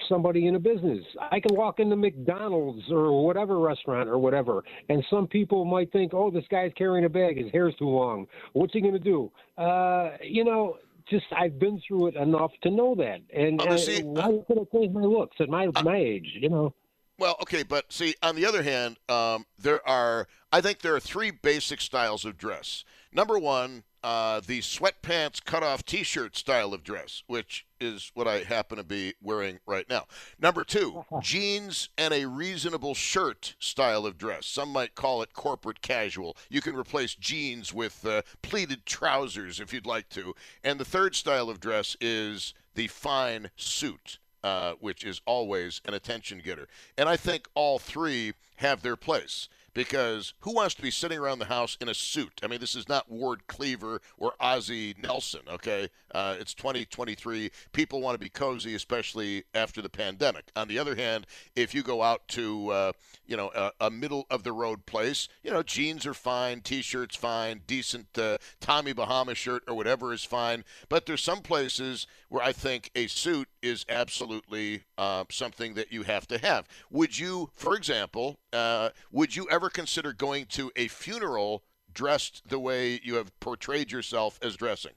somebody 0.08 0.46
in 0.46 0.54
a 0.54 0.58
business. 0.58 1.04
I 1.20 1.40
can 1.40 1.56
walk 1.56 1.78
into 1.80 1.96
McDonald's 1.96 2.82
or 2.90 3.24
whatever 3.24 3.58
restaurant 3.58 4.08
or 4.08 4.18
whatever, 4.18 4.64
and 4.88 5.04
some 5.10 5.26
people 5.26 5.64
might 5.64 5.92
think, 5.92 6.14
"Oh, 6.14 6.30
this 6.30 6.44
guy's 6.50 6.72
carrying 6.76 7.04
a 7.04 7.08
bag. 7.08 7.36
His 7.36 7.52
hair's 7.52 7.74
too 7.76 7.88
long. 7.88 8.26
What's 8.52 8.72
he 8.72 8.80
going 8.80 8.94
to 8.94 8.98
do?" 8.98 9.30
Uh, 9.58 10.16
you 10.22 10.44
know, 10.44 10.78
just 11.08 11.26
I've 11.36 11.58
been 11.58 11.80
through 11.86 12.08
it 12.08 12.16
enough 12.16 12.52
to 12.62 12.70
know 12.70 12.94
that. 12.96 13.20
And 13.34 13.60
uh, 13.60 13.78
see, 13.78 14.02
why 14.02 14.38
could 14.46 14.58
I 14.58 14.76
change 14.76 14.92
my 14.92 15.02
looks 15.02 15.36
at 15.40 15.48
my 15.48 15.68
my 15.82 15.96
age? 15.96 16.30
You 16.34 16.48
know. 16.48 16.74
Well, 17.18 17.36
okay, 17.42 17.62
but 17.62 17.92
see, 17.92 18.14
on 18.22 18.34
the 18.34 18.44
other 18.44 18.62
hand, 18.62 18.98
um, 19.08 19.46
there 19.58 19.86
are 19.88 20.26
I 20.50 20.60
think 20.60 20.80
there 20.80 20.94
are 20.94 21.00
three 21.00 21.30
basic 21.30 21.80
styles 21.80 22.24
of 22.24 22.38
dress. 22.38 22.84
Number 23.12 23.38
one, 23.38 23.84
uh, 24.04 24.40
the 24.46 24.60
sweatpants 24.60 25.42
cutoff 25.42 25.84
t-shirt 25.84 26.36
style 26.36 26.74
of 26.74 26.84
dress, 26.84 27.22
which 27.26 27.66
is 27.80 28.10
what 28.14 28.28
I 28.28 28.40
happen 28.40 28.76
to 28.76 28.84
be 28.84 29.14
wearing 29.22 29.60
right 29.66 29.88
now. 29.88 30.06
Number 30.38 30.62
two, 30.62 31.04
jeans 31.22 31.88
and 31.96 32.12
a 32.12 32.26
reasonable 32.26 32.94
shirt 32.94 33.54
style 33.58 34.04
of 34.04 34.18
dress. 34.18 34.46
Some 34.46 34.68
might 34.68 34.94
call 34.94 35.22
it 35.22 35.32
corporate 35.32 35.80
casual. 35.80 36.36
You 36.50 36.60
can 36.60 36.76
replace 36.76 37.14
jeans 37.14 37.72
with 37.72 38.04
uh, 38.04 38.22
pleated 38.42 38.84
trousers 38.84 39.58
if 39.58 39.72
you'd 39.72 39.86
like 39.86 40.08
to. 40.10 40.34
And 40.62 40.78
the 40.78 40.84
third 40.84 41.14
style 41.14 41.48
of 41.48 41.60
dress 41.60 41.96
is 42.00 42.54
the 42.74 42.88
fine 42.88 43.50
suit. 43.56 44.18
Uh, 44.44 44.74
which 44.78 45.04
is 45.04 45.22
always 45.24 45.80
an 45.86 45.94
attention 45.94 46.38
getter. 46.44 46.68
And 46.98 47.08
I 47.08 47.16
think 47.16 47.48
all 47.54 47.78
three 47.78 48.34
have 48.56 48.82
their 48.82 48.94
place 48.94 49.48
because 49.74 50.32
who 50.40 50.54
wants 50.54 50.74
to 50.76 50.82
be 50.82 50.90
sitting 50.90 51.18
around 51.18 51.40
the 51.40 51.46
house 51.46 51.76
in 51.80 51.88
a 51.88 51.94
suit? 51.94 52.40
I 52.42 52.46
mean, 52.46 52.60
this 52.60 52.76
is 52.76 52.88
not 52.88 53.10
Ward 53.10 53.46
Cleaver 53.48 54.00
or 54.16 54.34
Ozzie 54.40 54.94
Nelson, 55.02 55.40
okay? 55.48 55.88
Uh, 56.14 56.36
it's 56.38 56.54
2023. 56.54 57.50
People 57.72 58.00
want 58.00 58.14
to 58.14 58.18
be 58.18 58.28
cozy, 58.28 58.74
especially 58.74 59.44
after 59.54 59.82
the 59.82 59.88
pandemic. 59.88 60.44
On 60.54 60.68
the 60.68 60.78
other 60.78 60.94
hand, 60.94 61.26
if 61.56 61.74
you 61.74 61.82
go 61.82 62.02
out 62.02 62.26
to, 62.28 62.70
uh, 62.70 62.92
you 63.26 63.36
know, 63.36 63.50
a, 63.54 63.72
a, 63.80 63.90
middle 63.90 64.26
of 64.30 64.44
the 64.44 64.52
road 64.52 64.86
place, 64.86 65.28
you 65.42 65.50
know, 65.50 65.62
jeans 65.62 66.06
are 66.06 66.14
fine, 66.14 66.60
t-shirts 66.60 67.16
fine, 67.16 67.62
decent 67.66 68.06
uh, 68.16 68.38
Tommy 68.60 68.92
Bahama 68.92 69.34
shirt 69.34 69.64
or 69.66 69.74
whatever 69.74 70.12
is 70.12 70.24
fine. 70.24 70.64
But 70.88 71.06
there's 71.06 71.22
some 71.22 71.40
places 71.40 72.06
where 72.28 72.42
I 72.42 72.52
think 72.52 72.90
a 72.94 73.06
suit 73.08 73.48
is 73.64 73.84
absolutely 73.88 74.82
uh, 74.98 75.24
something 75.30 75.74
that 75.74 75.90
you 75.90 76.02
have 76.02 76.26
to 76.28 76.38
have. 76.38 76.68
Would 76.90 77.18
you, 77.18 77.50
for 77.54 77.74
example, 77.74 78.38
uh, 78.52 78.90
would 79.10 79.34
you 79.34 79.48
ever 79.50 79.70
consider 79.70 80.12
going 80.12 80.46
to 80.50 80.70
a 80.76 80.88
funeral 80.88 81.64
dressed 81.92 82.48
the 82.48 82.58
way 82.58 83.00
you 83.02 83.14
have 83.14 83.38
portrayed 83.40 83.90
yourself 83.90 84.38
as 84.42 84.56
dressing? 84.56 84.92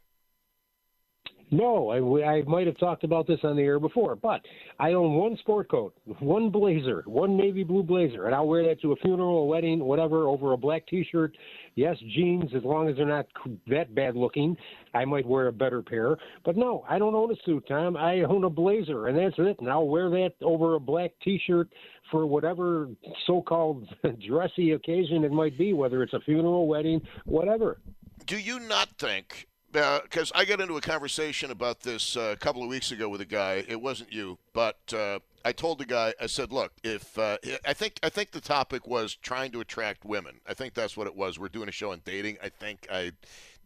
No, 1.50 1.90
I, 1.90 2.30
I 2.30 2.42
might 2.44 2.68
have 2.68 2.78
talked 2.78 3.06
about 3.06 3.26
this 3.26 3.40
on 3.44 3.56
the 3.56 3.62
air 3.62 3.80
before, 3.80 4.18
but 4.18 4.42
I 4.80 4.94
own 4.94 5.14
one 5.14 5.38
sport 5.38 5.72
coat, 5.72 5.94
one 6.20 6.50
blazer, 6.50 7.04
one 7.06 7.38
navy 7.38 7.64
blue 7.64 7.84
blazer, 7.84 8.26
and 8.26 8.36
I'll 8.36 8.48
wear 8.48 8.68
that 8.68 8.82
to 8.82 8.92
a 8.92 8.98
funeral, 8.98 9.44
a 9.44 9.46
wedding, 9.46 9.80
whatever, 9.80 10.28
over 10.28 10.52
a 10.52 10.58
black 10.58 10.86
T-shirt. 10.88 11.38
Yes, 11.78 11.96
jeans, 12.16 12.56
as 12.56 12.64
long 12.64 12.90
as 12.90 12.96
they're 12.96 13.06
not 13.06 13.28
that 13.68 13.94
bad 13.94 14.16
looking. 14.16 14.58
I 14.96 15.06
might 15.06 15.28
wear 15.28 15.46
a 15.46 15.54
better 15.54 15.84
pair, 15.84 16.18
but 16.44 16.58
no, 16.58 16.84
I 16.90 16.98
don't 16.98 17.14
own 17.14 17.32
a 17.32 17.36
suit, 17.46 17.66
Tom. 17.68 17.96
I 17.96 18.22
own 18.22 18.46
a 18.46 18.50
blazer, 18.50 19.06
and 19.06 19.16
that's 19.16 19.36
it. 19.38 19.58
And 19.60 19.70
I'll 19.70 19.88
wear 19.88 20.10
that 20.10 20.34
over 20.42 20.74
a 20.74 20.80
black 20.80 21.12
T-shirt 21.24 21.70
for 22.10 22.26
whatever 22.26 22.90
so-called 23.28 23.88
dressy 24.28 24.72
occasion 24.72 25.24
it 25.24 25.32
might 25.32 25.56
be, 25.56 25.74
whether 25.74 26.02
it's 26.02 26.14
a 26.14 26.20
funeral, 26.22 26.68
wedding, 26.68 27.00
whatever. 27.26 27.80
Do 28.26 28.40
you 28.40 28.60
not 28.60 28.90
think 28.98 29.47
because 29.72 30.32
uh, 30.32 30.38
I 30.38 30.46
got 30.46 30.62
into 30.62 30.78
a 30.78 30.82
conversation 30.82 31.52
about 31.52 31.82
this 31.82 32.16
uh, 32.16 32.34
a 32.34 32.38
couple 32.38 32.64
of 32.64 32.70
weeks 32.70 32.92
ago 32.92 33.10
with 33.10 33.22
a 33.22 33.26
guy. 33.26 33.66
It 33.68 33.82
wasn't 33.82 34.12
you, 34.12 34.38
but 34.54 34.78
uh, 34.94 35.20
I 35.44 35.52
told 35.52 35.80
the 35.80 35.86
guy. 35.86 36.14
I 36.22 36.28
said, 36.28 36.52
"Look, 36.52 36.74
if 36.84 37.18
uh, 37.18 37.38
I 37.66 37.74
think 37.74 38.00
I 38.04 38.10
think 38.10 38.32
the 38.32 38.42
topic 38.42 38.88
was 38.88 39.16
trying 39.16 39.52
to 39.52 39.60
attract 39.60 40.06
women. 40.06 40.40
I 40.48 40.54
think 40.54 40.74
that's 40.74 40.96
what 40.96 41.08
it 41.08 41.16
was. 41.16 41.38
We're 41.38 41.50
doing 41.50 41.70
a 41.70 41.74
show 41.74 41.92
on 41.92 42.02
dating. 42.06 42.38
I 42.42 42.50
think 42.50 42.88
I." 42.92 43.12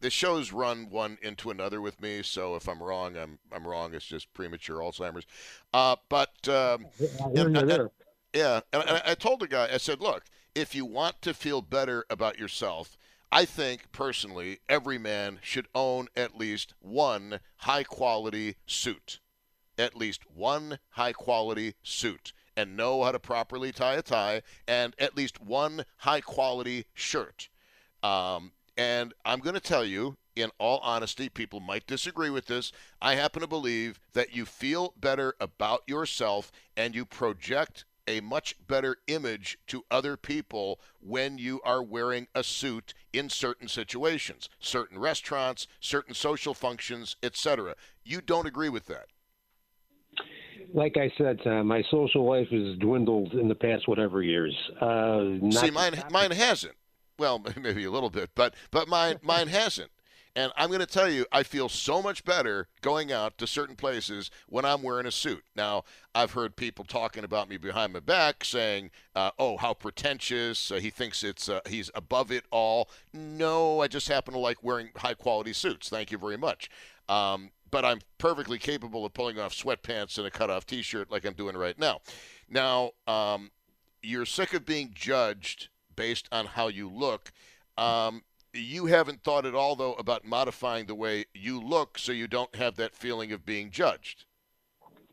The 0.00 0.10
shows 0.10 0.52
run 0.52 0.90
one 0.90 1.16
into 1.22 1.52
another 1.52 1.80
with 1.80 2.00
me, 2.02 2.24
so 2.24 2.56
if 2.56 2.68
I'm 2.68 2.82
wrong, 2.82 3.16
I'm 3.16 3.38
I'm 3.52 3.64
wrong. 3.64 3.94
It's 3.94 4.04
just 4.04 4.34
premature 4.34 4.80
Alzheimer's. 4.80 5.26
Uh, 5.72 5.94
but 6.08 6.32
um, 6.48 6.86
and, 7.54 7.90
yeah, 8.34 8.60
and 8.72 9.02
I 9.06 9.14
told 9.14 9.40
the 9.40 9.46
guy, 9.46 9.68
I 9.72 9.76
said, 9.76 10.00
look, 10.00 10.24
if 10.54 10.74
you 10.74 10.84
want 10.84 11.20
to 11.22 11.34
feel 11.34 11.62
better 11.62 12.04
about 12.10 12.38
yourself, 12.38 12.96
I 13.32 13.46
think 13.46 13.90
personally, 13.92 14.60
every 14.68 14.98
man 14.98 15.40
should 15.42 15.66
own 15.74 16.08
at 16.14 16.36
least 16.38 16.74
one 16.80 17.40
high 17.58 17.82
quality 17.82 18.56
suit. 18.66 19.20
at 19.78 19.96
least 19.96 20.22
one 20.30 20.78
high 20.90 21.12
quality 21.14 21.74
suit 21.82 22.32
and 22.56 22.76
know 22.76 23.02
how 23.04 23.12
to 23.12 23.18
properly 23.18 23.72
tie 23.72 23.94
a 23.94 24.02
tie 24.02 24.42
and 24.68 24.94
at 24.98 25.16
least 25.16 25.40
one 25.40 25.84
high 25.98 26.20
quality 26.20 26.86
shirt. 26.94 27.48
Um, 28.02 28.52
and 28.76 29.14
I'm 29.24 29.40
going 29.40 29.54
to 29.54 29.60
tell 29.60 29.84
you, 29.84 30.18
in 30.36 30.50
all 30.58 30.78
honesty, 30.80 31.28
people 31.28 31.60
might 31.60 31.86
disagree 31.86 32.30
with 32.30 32.46
this. 32.46 32.72
I 33.00 33.14
happen 33.16 33.40
to 33.42 33.48
believe 33.48 33.98
that 34.12 34.34
you 34.34 34.44
feel 34.46 34.94
better 35.00 35.34
about 35.40 35.82
yourself 35.86 36.52
and 36.76 36.94
you 36.94 37.04
project 37.06 37.84
a 38.08 38.20
much 38.20 38.56
better 38.66 38.96
image 39.06 39.58
to 39.68 39.84
other 39.90 40.16
people 40.16 40.80
when 41.00 41.38
you 41.38 41.60
are 41.64 41.82
wearing 41.82 42.28
a 42.34 42.44
suit 42.44 42.94
in 43.12 43.28
certain 43.28 43.68
situations, 43.68 44.48
certain 44.58 44.98
restaurants, 44.98 45.66
certain 45.80 46.14
social 46.14 46.54
functions, 46.54 47.16
etc. 47.22 47.74
You 48.04 48.20
don't 48.20 48.46
agree 48.46 48.68
with 48.68 48.86
that. 48.86 49.06
Like 50.74 50.96
I 50.96 51.12
said, 51.18 51.40
uh, 51.46 51.62
my 51.62 51.82
social 51.90 52.24
life 52.24 52.48
has 52.48 52.76
dwindled 52.78 53.34
in 53.34 53.48
the 53.48 53.54
past 53.54 53.86
whatever 53.88 54.22
years. 54.22 54.56
Uh, 54.80 55.50
See, 55.50 55.70
mine 55.70 56.02
mine 56.10 56.30
hasn't. 56.30 56.76
Well, 57.18 57.44
maybe 57.60 57.84
a 57.84 57.90
little 57.90 58.10
bit, 58.10 58.30
but 58.34 58.54
but 58.70 58.88
mine 58.88 59.18
mine 59.22 59.48
hasn't. 59.48 59.90
And 60.34 60.50
I'm 60.56 60.68
going 60.68 60.80
to 60.80 60.86
tell 60.86 61.10
you, 61.10 61.26
I 61.30 61.42
feel 61.42 61.68
so 61.68 62.00
much 62.00 62.24
better 62.24 62.68
going 62.80 63.12
out 63.12 63.36
to 63.38 63.46
certain 63.46 63.76
places 63.76 64.30
when 64.48 64.64
I'm 64.64 64.82
wearing 64.82 65.06
a 65.06 65.10
suit. 65.10 65.44
Now, 65.54 65.84
I've 66.14 66.32
heard 66.32 66.56
people 66.56 66.86
talking 66.86 67.22
about 67.22 67.50
me 67.50 67.58
behind 67.58 67.92
my 67.92 68.00
back 68.00 68.44
saying, 68.44 68.90
uh, 69.14 69.32
"Oh, 69.38 69.58
how 69.58 69.74
pretentious! 69.74 70.70
Uh, 70.70 70.76
he 70.76 70.88
thinks 70.88 71.22
it's 71.22 71.48
uh, 71.48 71.60
he's 71.68 71.90
above 71.94 72.32
it 72.32 72.44
all." 72.50 72.88
No, 73.12 73.80
I 73.80 73.88
just 73.88 74.08
happen 74.08 74.32
to 74.32 74.40
like 74.40 74.62
wearing 74.62 74.88
high 74.96 75.14
quality 75.14 75.52
suits. 75.52 75.90
Thank 75.90 76.10
you 76.10 76.18
very 76.18 76.38
much. 76.38 76.70
Um, 77.10 77.50
but 77.70 77.84
I'm 77.84 78.00
perfectly 78.18 78.58
capable 78.58 79.04
of 79.04 79.12
pulling 79.12 79.38
off 79.38 79.54
sweatpants 79.54 80.18
and 80.18 80.26
a 80.26 80.30
cut-off 80.30 80.66
T-shirt 80.66 81.10
like 81.10 81.24
I'm 81.24 81.32
doing 81.32 81.56
right 81.56 81.78
now. 81.78 82.00
Now, 82.48 82.92
um, 83.06 83.50
you're 84.02 84.26
sick 84.26 84.54
of 84.54 84.64
being 84.64 84.92
judged 84.94 85.68
based 85.96 86.28
on 86.30 86.46
how 86.46 86.68
you 86.68 86.88
look. 86.88 87.32
Um, 87.78 88.22
you 88.52 88.86
haven't 88.86 89.22
thought 89.22 89.46
at 89.46 89.54
all, 89.54 89.76
though, 89.76 89.94
about 89.94 90.24
modifying 90.24 90.86
the 90.86 90.94
way 90.94 91.26
you 91.34 91.60
look 91.60 91.98
so 91.98 92.12
you 92.12 92.26
don't 92.26 92.54
have 92.56 92.76
that 92.76 92.94
feeling 92.94 93.32
of 93.32 93.44
being 93.46 93.70
judged. 93.70 94.24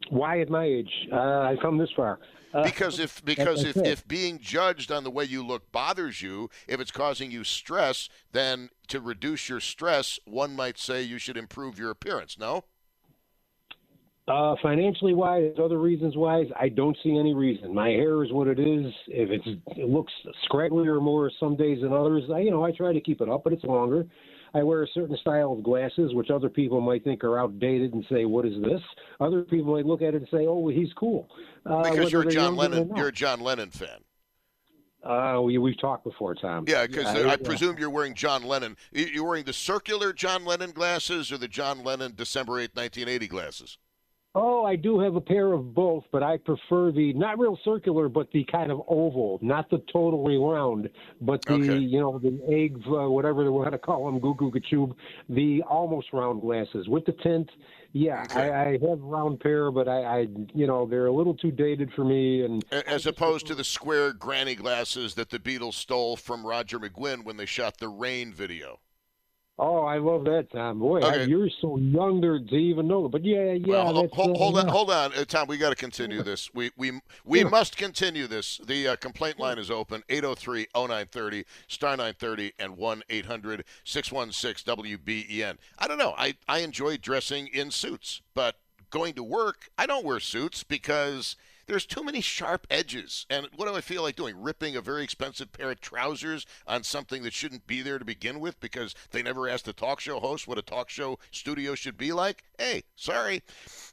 Why, 0.10 0.40
at 0.42 0.50
my 0.50 0.66
age, 0.66 0.92
uh, 1.12 1.18
I've 1.18 1.60
come 1.60 1.78
this 1.78 1.90
far. 1.96 2.20
Uh, 2.54 2.64
because 2.64 3.00
if 3.00 3.24
because 3.26 3.64
if, 3.64 3.78
if 3.78 4.08
being 4.08 4.40
judged 4.40 4.92
on 4.92 5.04
the 5.04 5.12
way 5.12 5.24
you 5.24 5.46
look 5.46 5.72
bothers 5.72 6.22
you, 6.22 6.50
if 6.68 6.80
it's 6.80 6.92
causing 6.92 7.32
you 7.32 7.44
stress, 7.44 8.10
then 8.32 8.70
to 8.88 9.00
reduce 9.00 9.50
your 9.50 9.60
stress, 9.60 10.20
one 10.26 10.56
might 10.56 10.78
say 10.78 11.02
you 11.02 11.20
should 11.20 11.38
improve 11.38 11.78
your 11.78 11.92
appearance. 11.92 12.38
No. 12.40 12.66
Uh, 14.30 14.56
financially 14.62 15.16
wise, 15.16 15.54
other 15.62 15.80
reasons 15.80 16.16
wise, 16.16 16.46
I 16.60 16.70
don't 16.70 16.96
see 17.04 17.18
any 17.18 17.34
reason. 17.34 17.74
My 17.74 17.90
hair 17.90 18.24
is 18.24 18.32
what 18.32 18.48
it 18.48 18.60
is. 18.60 18.94
If 19.08 19.32
it's, 19.32 19.48
it 19.76 19.90
looks 19.90 20.14
scragglier 20.48 21.02
more 21.02 21.32
some 21.40 21.56
days 21.56 21.82
than 21.82 21.92
others, 21.92 22.24
I, 22.32 22.42
you 22.42 22.52
know, 22.52 22.64
I 22.64 22.72
try 22.72 22.94
to 22.94 23.02
keep 23.02 23.22
it 23.22 23.30
up, 23.30 23.44
but 23.44 23.54
it's 23.54 23.64
longer. 23.64 24.06
I 24.54 24.62
wear 24.62 24.84
a 24.84 24.88
certain 24.94 25.18
style 25.18 25.54
of 25.54 25.64
glasses, 25.64 26.14
which 26.14 26.30
other 26.30 26.48
people 26.48 26.80
might 26.80 27.04
think 27.04 27.24
are 27.24 27.40
outdated 27.40 27.94
and 27.94 28.06
say, 28.10 28.26
"What 28.26 28.46
is 28.46 28.60
this?" 28.62 28.82
Other 29.20 29.44
people 29.44 29.74
might 29.74 29.86
look 29.86 30.02
at 30.02 30.16
it 30.16 30.18
and 30.18 30.28
say, 30.30 30.48
"Oh, 30.48 30.60
well, 30.60 30.76
he's 30.76 30.92
cool." 30.94 31.28
Uh, 31.66 31.90
because 31.90 32.12
you're 32.12 32.24
a 32.24 32.32
John 32.32 32.56
Lennon, 32.56 32.92
you're 32.96 33.10
a 33.10 33.12
John 33.12 33.42
Lennon 33.42 33.70
fan. 33.70 34.00
Uh, 35.04 35.40
we, 35.42 35.58
we've 35.58 35.80
talked 35.80 36.04
before, 36.04 36.36
Tom. 36.36 36.66
Yeah, 36.68 36.86
because 36.86 37.06
I, 37.06 37.30
I, 37.30 37.36
presume 37.38 37.78
you're 37.78 37.90
wearing 37.90 38.16
John 38.16 38.44
Lennon. 38.44 38.76
You're 38.92 39.24
wearing 39.24 39.46
the 39.46 39.54
circular 39.54 40.12
John 40.12 40.46
Lennon 40.46 40.72
glasses 40.72 41.32
or 41.32 41.38
the 41.38 41.48
John 41.48 41.84
Lennon 41.84 42.14
December 42.16 42.60
8, 42.60 42.76
1980 42.76 43.28
glasses? 43.28 43.78
Oh, 44.42 44.64
I 44.64 44.78
do 44.78 45.00
have 45.02 45.16
a 45.16 45.22
pair 45.22 45.52
of 45.52 45.74
both, 45.74 46.06
but 46.14 46.24
I 46.24 46.38
prefer 46.38 46.94
the 46.94 47.12
not 47.12 47.38
real 47.38 47.60
circular, 47.66 48.08
but 48.08 48.32
the 48.32 48.46
kind 48.46 48.72
of 48.72 48.82
oval, 48.88 49.38
not 49.42 49.70
the 49.70 49.84
totally 49.92 50.38
round, 50.38 50.90
but 51.20 51.44
the 51.44 51.56
okay. 51.56 51.78
you 51.78 52.00
know 52.00 52.20
the 52.20 52.40
egg, 52.50 52.78
uh, 52.88 53.10
whatever 53.10 53.44
they 53.44 53.50
want 53.50 53.74
to 53.74 53.78
call 53.78 54.06
them, 54.06 54.18
goo 54.22 54.36
goo 54.36 54.50
tube, 54.70 54.96
the 55.28 55.62
almost 55.64 56.08
round 56.14 56.42
glasses 56.42 56.88
with 56.88 57.06
the 57.06 57.12
tint. 57.22 57.50
Yeah, 57.92 58.24
okay. 58.32 58.50
I, 58.50 58.70
I, 58.70 58.72
have 58.74 58.84
a 58.84 58.96
round 58.96 59.42
pair, 59.42 59.72
but 59.72 59.90
I, 59.90 60.04
I, 60.04 60.28
you 60.54 60.68
know, 60.68 60.86
they're 60.86 61.08
a 61.08 61.14
little 61.14 61.34
too 61.34 61.52
dated 61.52 61.92
for 61.94 62.06
me. 62.06 62.46
And 62.46 62.64
as 62.72 63.08
opposed 63.08 63.46
to 63.48 63.56
the 63.56 63.64
square 63.66 64.14
granny 64.14 64.56
glasses 64.56 65.16
that 65.16 65.32
the 65.32 65.40
Beatles 65.40 65.74
stole 65.74 66.16
from 66.16 66.46
Roger 66.46 66.80
McGuinn 66.80 67.26
when 67.26 67.36
they 67.36 67.48
shot 67.48 67.80
the 67.80 67.90
Rain 67.90 68.32
video. 68.32 68.80
Oh, 69.62 69.84
I 69.84 69.98
love 69.98 70.24
that, 70.24 70.50
Tom. 70.54 70.80
Boy, 70.80 71.02
okay. 71.02 71.26
You're 71.26 71.50
so 71.60 71.78
young 71.78 72.22
to, 72.22 72.56
even 72.56 72.88
know. 72.88 73.10
But 73.10 73.26
yeah, 73.26 73.52
yeah. 73.52 73.68
Well, 73.68 74.08
hold, 74.14 74.38
hold 74.38 74.56
uh, 74.56 74.62
on, 74.62 74.68
hold 74.70 74.90
on, 74.90 75.14
uh, 75.14 75.26
Tom. 75.26 75.50
We 75.50 75.58
got 75.58 75.72
to 75.72 75.76
continue 75.76 76.24
this. 76.24 76.50
We 76.54 76.72
we 76.78 77.02
we 77.26 77.40
yeah. 77.40 77.50
must 77.50 77.76
continue 77.76 78.26
this. 78.26 78.62
The 78.66 78.88
uh, 78.88 78.96
complaint 78.96 79.38
line 79.38 79.58
is 79.58 79.70
open: 79.70 80.02
803-0930, 80.08 81.44
star 81.68 81.92
930, 81.92 82.54
and 82.58 82.78
one 82.78 83.04
616 83.10 84.76
WBEN. 84.76 85.58
I 85.78 85.88
don't 85.90 85.98
know. 85.98 86.14
I 86.18 86.36
I 86.48 86.60
enjoy 86.60 86.96
dressing 86.96 87.48
in 87.48 87.70
suits, 87.70 88.22
but 88.34 88.56
going 88.90 89.14
to 89.16 89.24
work, 89.24 89.70
I 89.78 89.86
don't 89.86 90.06
wear 90.06 90.22
suits 90.22 90.64
because 90.64 91.36
there's 91.70 91.86
too 91.86 92.04
many 92.04 92.20
sharp 92.20 92.66
edges. 92.72 93.28
And 93.30 93.48
what 93.56 93.68
do 93.68 93.76
I 93.76 93.82
feel 93.82 94.02
like 94.02 94.16
doing? 94.16 94.42
Ripping 94.42 94.76
a 94.76 94.82
very 94.82 95.04
expensive 95.04 95.52
pair 95.52 95.70
of 95.70 95.80
trousers 95.80 96.48
on 96.66 96.84
something 96.84 97.22
that 97.22 97.32
shouldn't 97.32 97.68
be 97.68 97.84
there 97.84 98.00
to 98.00 98.06
begin 98.06 98.40
with 98.40 98.60
because 98.60 98.96
they 99.12 99.22
never 99.22 99.48
asked 99.48 99.66
the 99.66 99.74
talk 99.74 100.00
show 100.00 100.20
host 100.20 100.48
what 100.48 100.58
a 100.58 100.64
talk 100.64 100.90
show 100.90 101.20
studio 101.30 101.76
should 101.76 101.96
be 101.96 102.12
like? 102.12 102.44
Hey, 102.58 102.84
sorry. 102.96 103.44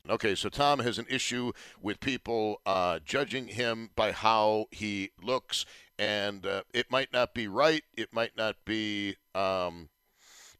Okay, 0.08 0.34
so 0.34 0.48
Tom 0.48 0.78
has 0.78 0.98
an 0.98 1.04
issue 1.10 1.52
with 1.82 2.00
people 2.00 2.62
uh, 2.64 2.98
judging 3.04 3.48
him 3.48 3.90
by 3.94 4.10
how 4.10 4.66
he 4.70 5.10
looks, 5.22 5.66
and 5.98 6.46
uh, 6.46 6.62
it 6.72 6.90
might 6.90 7.12
not 7.12 7.34
be 7.34 7.46
right. 7.46 7.82
It 7.94 8.12
might 8.12 8.38
not 8.38 8.56
be. 8.64 9.16
Um, 9.34 9.90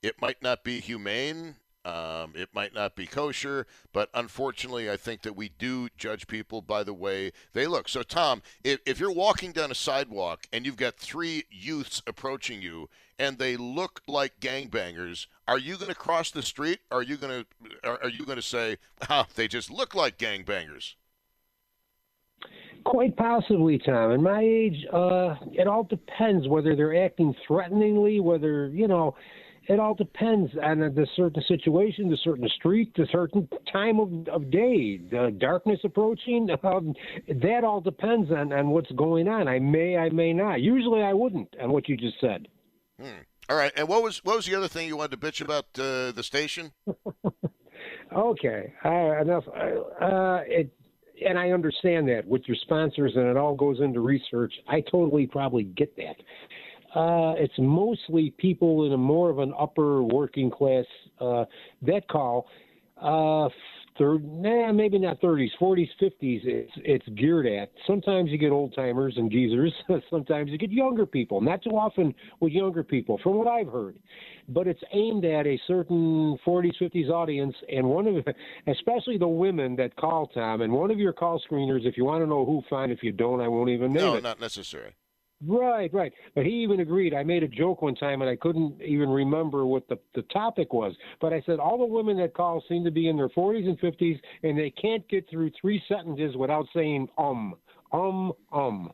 it 0.03 0.21
might 0.21 0.43
not 0.43 0.63
be 0.63 0.81
humane. 0.81 1.57
Um, 1.87 2.33
it 2.35 2.49
might 2.53 2.75
not 2.75 2.97
be 2.97 3.07
kosher, 3.07 3.65
but 3.93 4.11
unfortunately, 4.13 4.91
I 4.91 4.97
think 4.97 5.23
that 5.23 5.37
we 5.37 5.51
do 5.51 5.89
judge 5.97 6.27
people 6.27 6.61
by 6.61 6.83
the 6.83 6.93
way 6.93 7.31
they 7.53 7.69
look. 7.69 7.89
So, 7.89 8.03
Tom, 8.03 8.43
if, 8.65 8.81
if 8.85 8.99
you're 8.99 9.13
walking 9.13 9.53
down 9.53 9.71
a 9.71 9.75
sidewalk 9.75 10.49
and 10.53 10.67
you've 10.67 10.77
got 10.77 10.97
three 10.97 11.45
youths 11.49 12.03
approaching 12.05 12.61
you 12.61 12.89
and 13.21 13.39
they 13.39 13.57
look 13.57 14.03
like 14.09 14.41
gangbangers, 14.41 15.29
are 15.47 15.61
you 15.61 15.77
going 15.77 15.87
to 15.87 15.95
cross 15.95 16.33
the 16.33 16.43
street? 16.43 16.81
Or 16.91 16.99
are 16.99 17.03
you 17.05 17.17
going 17.17 17.45
to 17.45 17.89
are, 17.89 18.03
are 18.03 18.11
you 18.11 18.27
going 18.27 18.35
to 18.35 18.43
say, 18.43 18.79
"Ah, 19.09 19.29
they 19.37 19.47
just 19.47 19.71
look 19.71 19.95
like 19.95 20.19
gangbangers"? 20.19 20.97
Quite 22.85 23.17
possibly, 23.17 23.79
Tom. 23.79 24.11
In 24.11 24.25
my 24.25 24.41
age, 24.41 24.85
uh, 24.93 25.37
it 25.53 25.69
all 25.69 25.85
depends 25.85 26.49
whether 26.49 26.75
they're 26.75 27.05
acting 27.05 27.33
threateningly, 27.47 28.19
whether 28.19 28.71
you 28.71 28.89
know 28.89 29.15
it 29.69 29.81
all 29.81 29.95
depends 29.95 30.53
on 30.63 30.79
the 30.79 31.07
certain 31.17 31.43
situation, 31.49 32.09
the 32.09 32.19
certain 32.23 32.49
street, 32.57 32.93
the 32.97 33.07
certain 33.11 33.49
time 33.73 33.99
of, 33.99 34.29
of 34.29 34.51
day, 34.51 34.99
the 34.99 35.35
darkness 35.39 35.81
approaching. 35.85 36.49
Um, 36.67 36.95
that 37.29 37.63
all 37.63 37.81
depends 37.81 38.31
on, 38.33 38.53
on 38.53 38.71
what's 38.71 38.91
going 38.93 39.29
on. 39.29 39.47
I 39.47 39.61
may, 39.61 39.97
I 39.97 40.09
may 40.09 40.33
not. 40.33 40.61
Usually, 40.61 41.01
I 41.01 41.13
wouldn't. 41.13 41.55
On 41.61 41.71
what 41.71 41.89
you 41.89 41.97
just 41.97 42.17
said. 42.21 42.49
Hmm. 43.01 43.21
All 43.49 43.57
right. 43.57 43.71
And 43.77 43.87
what 43.87 44.03
was 44.03 44.25
what 44.25 44.35
was 44.35 44.47
the 44.47 44.57
other 44.57 44.67
thing 44.67 44.89
you 44.89 44.97
wanted 44.97 45.21
to 45.21 45.27
bitch 45.27 45.41
about 45.41 45.67
uh, 45.79 46.11
the 46.11 46.23
station? 46.23 46.73
okay. 48.17 48.73
Uh, 48.85 49.21
enough. 49.21 49.45
Uh, 49.47 50.41
it 50.47 50.73
and 51.25 51.39
I 51.39 51.51
understand 51.51 52.09
that 52.09 52.27
with 52.27 52.43
your 52.47 52.57
sponsors, 52.63 53.13
and 53.15 53.27
it 53.27 53.37
all 53.37 53.55
goes 53.55 53.81
into 53.81 54.01
research. 54.01 54.53
I 54.69 54.83
totally 54.83 55.27
probably 55.27 55.65
get 55.65 55.97
that. 55.97 56.17
Uh, 56.97 57.35
it's 57.37 57.53
mostly 57.59 58.33
people 58.39 58.87
in 58.87 58.93
a 58.93 58.97
more 58.97 59.29
of 59.29 59.39
an 59.39 59.53
upper 59.59 60.03
working 60.03 60.51
class 60.51 60.87
uh, 61.21 61.45
that 61.83 62.09
call. 62.09 62.47
Uh, 62.97 63.51
third, 63.99 64.25
nah, 64.25 64.73
maybe 64.73 64.99
not 64.99 65.21
30s, 65.21 65.51
40s, 65.61 65.91
50s. 66.01 66.41
It's 66.45 66.73
it's 66.77 67.07
geared 67.09 67.47
at. 67.47 67.71
Sometimes 67.87 68.31
you 68.31 68.39
get 68.39 68.51
old 68.51 68.75
timers 68.75 69.13
and 69.19 69.31
geezers. 69.31 69.75
Sometimes 70.11 70.51
you 70.51 70.57
get 70.57 70.71
younger 70.71 71.05
people. 71.05 71.43
Not 71.43 71.63
too 71.63 71.73
often 71.73 72.15
with 72.41 72.53
younger 72.53 72.83
people, 72.83 73.21
from 73.23 73.35
what 73.35 73.47
I've 73.47 73.69
heard. 73.69 73.99
But 74.49 74.67
it's 74.67 74.83
aimed 74.95 75.27
at 75.27 75.47
a 75.47 75.61
certain 75.67 76.39
40s, 76.47 76.81
50s 76.81 77.11
audience, 77.11 77.55
and 77.69 77.87
one 77.87 78.07
of, 78.07 78.25
especially 78.69 79.19
the 79.19 79.29
women 79.29 79.77
that 79.77 79.97
call 79.97 80.29
Tom. 80.29 80.63
And 80.63 80.73
one 80.73 80.91
of 80.91 80.99
your 80.99 81.13
call 81.13 81.43
screeners, 81.47 81.85
if 81.85 81.99
you 81.99 82.07
want 82.07 82.23
to 82.23 82.27
know 82.27 82.47
who, 82.47 82.63
fine. 82.71 82.91
If 82.91 83.03
you 83.03 83.13
don't, 83.13 83.43
I 83.43 83.49
won't 83.49 83.69
even 83.69 83.93
name 83.93 84.03
no, 84.03 84.15
it. 84.15 84.23
No, 84.23 84.31
not 84.31 84.41
necessary. 84.41 84.95
Right, 85.45 85.93
right. 85.93 86.13
But 86.35 86.47
he 86.47 86.53
even 86.63 86.81
agreed. 86.81 87.13
I 87.13 87.23
made 87.23 87.43
a 87.43 87.49
joke 87.49 87.83
one 87.83 87.95
time 87.95 88.23
and 88.23 88.31
I 88.31 88.37
couldn't 88.37 88.81
even 88.81 89.11
remember 89.11 89.67
what 89.67 89.87
the, 89.89 89.99
the 90.15 90.23
topic 90.23 90.73
was. 90.73 90.95
But 91.21 91.33
I 91.35 91.43
said 91.45 91.59
all 91.59 91.77
the 91.79 91.85
women 91.85 92.17
that 92.19 92.35
call 92.35 92.63
seem 92.69 92.85
to 92.85 92.91
be 92.91 93.09
in 93.09 93.17
their 93.17 93.29
40s 93.29 93.69
and 93.69 93.79
50s 93.79 94.19
and 94.43 94.59
they 94.59 94.71
can't 94.71 95.07
get 95.09 95.29
through 95.29 95.51
three 95.61 95.83
sentences 95.89 96.37
without 96.37 96.67
saying 96.75 97.09
um, 97.19 97.55
um, 97.93 98.33
um. 98.53 98.91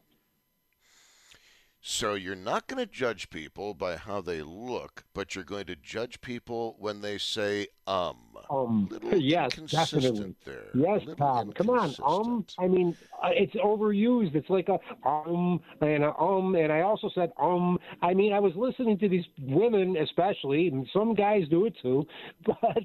So 1.85 2.15
you're 2.15 2.37
not 2.37 2.69
going 2.69 2.79
to 2.79 2.91
judge 2.91 3.29
people 3.29 3.75
by 3.75 3.97
how 3.97 4.21
they 4.21 4.41
look, 4.41 5.03
but 5.15 5.35
you're 5.35 5.43
going 5.43 5.65
to 5.67 5.75
judge 5.75 6.21
people 6.21 6.77
when 6.79 7.01
they 7.01 7.19
say 7.19 7.67
um. 7.89 8.19
um. 8.49 8.89
Yes, 9.17 9.51
definitely. 9.67 10.37
there. 10.45 10.69
Yes, 10.75 11.03
Tom. 11.19 11.53
Come 11.53 11.71
on. 11.71 11.93
Um. 12.07 12.47
I 12.57 12.69
mean, 12.69 12.97
uh, 13.21 13.31
it's 13.33 13.55
overused. 13.57 14.37
It's 14.37 14.49
like 14.49 14.69
a 14.69 14.79
um 15.09 15.61
and 15.81 16.05
a 16.05 16.15
um, 16.17 16.55
and 16.55 16.73
I 16.73 16.83
also 16.83 17.11
said 17.13 17.33
um. 17.37 17.81
I 18.01 18.15
mean, 18.15 18.33
I 18.33 18.39
was 18.39 18.53
listening 18.55 18.97
to 18.99 19.09
these 19.09 19.25
women, 19.41 19.97
especially, 19.97 20.69
and 20.69 20.87
some 20.93 21.15
guys 21.15 21.49
do 21.51 21.67
it 21.67 21.75
too, 21.83 22.07
but. 22.47 22.85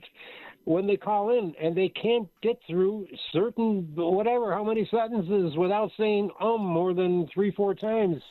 When 0.64 0.86
they 0.86 0.98
call 0.98 1.30
in 1.30 1.56
and 1.62 1.78
they 1.78 1.88
can't 1.88 2.28
get 2.44 2.60
through 2.68 3.08
certain 3.32 3.90
whatever 3.96 4.52
how 4.52 4.66
many 4.66 4.86
sentences 4.92 5.56
without 5.56 5.92
saying 5.98 6.30
um 6.42 6.60
more 6.60 6.94
than 6.94 7.26
three 7.34 7.52
four 7.52 7.74
times. 7.74 8.22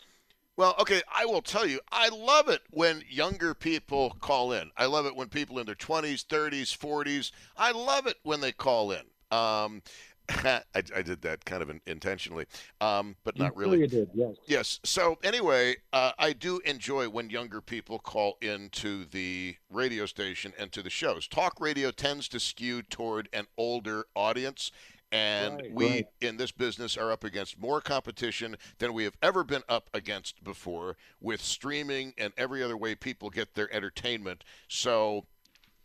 Well, 0.57 0.75
okay, 0.81 1.03
I 1.15 1.27
will 1.27 1.43
tell 1.43 1.67
you, 1.67 1.81
I 1.93 2.09
love 2.09 2.49
it 2.49 2.63
when 2.71 3.03
younger 3.09 3.53
people 3.53 4.17
call 4.21 4.53
in. 4.53 4.71
I 4.77 4.87
love 4.87 5.05
it 5.05 5.15
when 5.15 5.29
people 5.29 5.59
in 5.59 5.67
their 5.67 5.75
20s, 5.75 6.25
30s, 6.25 6.77
40s, 6.77 7.31
I 7.59 7.73
love 7.73 8.07
it 8.07 8.17
when 8.23 8.41
they 8.41 8.53
call 8.53 8.93
in. 8.93 9.03
Um, 9.31 9.83
I, 10.29 10.63
I 10.75 11.03
did 11.03 11.23
that 11.23 11.45
kind 11.45 11.63
of 11.63 11.71
intentionally, 11.87 12.47
um, 12.81 13.17
but 13.23 13.39
not 13.39 13.57
really. 13.57 13.81
You 13.81 13.87
did. 13.87 14.11
Yes. 14.15 14.37
Yes. 14.47 14.81
So 14.83 15.19
anyway, 15.23 15.77
uh, 15.93 16.13
I 16.19 16.33
do 16.33 16.59
enjoy 16.65 17.09
when 17.09 17.31
younger 17.31 17.61
people 17.61 17.99
call 17.99 18.37
into 18.41 19.05
the 19.05 19.57
radio 19.71 20.07
station 20.07 20.53
and 20.59 20.73
to 20.73 20.83
the 20.83 20.91
shows. 20.91 21.29
Talk 21.29 21.61
radio 21.61 21.91
tends 21.93 22.29
to 22.29 22.41
skew 22.41 22.83
toward 22.83 23.29
an 23.33 23.47
older 23.57 24.07
audience. 24.17 24.73
And 25.13 25.61
Right, 25.61 25.73
we 25.73 25.89
right. 25.89 26.07
in 26.21 26.37
this 26.37 26.51
business 26.51 26.97
are 26.97 27.13
up 27.13 27.23
against 27.25 27.59
more 27.61 27.81
competition 27.81 28.57
than 28.79 28.93
we 28.93 29.05
have 29.05 29.17
ever 29.23 29.45
been 29.45 29.63
up 29.69 29.89
against 29.95 30.43
before 30.43 30.97
with 31.21 31.41
streaming 31.41 32.13
and 32.19 32.33
every 32.37 32.63
other 32.63 32.77
way 32.77 32.95
people 32.95 33.31
get 33.31 33.55
their 33.55 33.73
entertainment. 33.73 34.43
So 34.69 35.27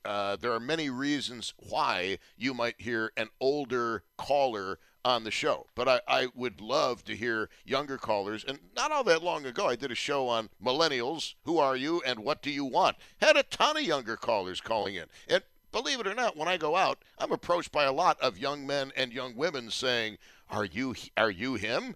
uh, 0.04 0.36
there 0.38 0.52
are 0.52 0.60
many 0.60 0.90
reasons 0.90 1.54
why 1.58 2.18
you 2.36 2.54
might 2.54 2.82
hear 2.82 3.12
an 3.16 3.30
older 3.40 4.04
caller 4.18 4.80
on 5.04 5.24
the 5.24 5.32
show. 5.32 5.66
But 5.76 5.88
I, 5.88 6.02
I 6.08 6.28
would 6.36 6.62
love 6.62 7.04
to 7.06 7.16
hear 7.16 7.50
younger 7.66 7.98
callers. 7.98 8.44
And 8.48 8.60
not 8.76 8.92
all 8.92 9.04
that 9.06 9.24
long 9.24 9.46
ago, 9.46 9.68
I 9.68 9.76
did 9.76 9.92
a 9.92 9.96
show 9.96 10.28
on 10.28 10.50
millennials. 10.64 11.36
Who 11.44 11.58
are 11.58 11.76
you 11.76 12.02
and 12.06 12.20
what 12.20 12.42
do 12.42 12.52
you 12.52 12.66
want? 12.66 12.98
Had 13.20 13.36
a 13.36 13.44
ton 13.44 13.78
of 13.78 13.84
younger 13.84 14.18
callers 14.18 14.62
calling 14.62 14.96
in. 14.96 15.06
And 15.28 15.44
believe 15.72 16.00
it 16.00 16.08
or 16.08 16.14
not, 16.14 16.38
when 16.38 16.48
I 16.48 16.58
go 16.58 16.76
out, 16.76 17.04
I'm 17.18 17.32
approached 17.32 17.72
by 17.72 17.84
a 17.84 17.92
lot 17.92 18.20
of 18.20 18.38
young 18.38 18.66
men 18.66 18.92
and 18.96 19.14
young 19.14 19.36
women 19.36 19.72
saying, 19.72 20.18
"Are 20.50 20.66
you 20.66 20.96
are 21.18 21.32
you 21.32 21.56
him?" 21.56 21.96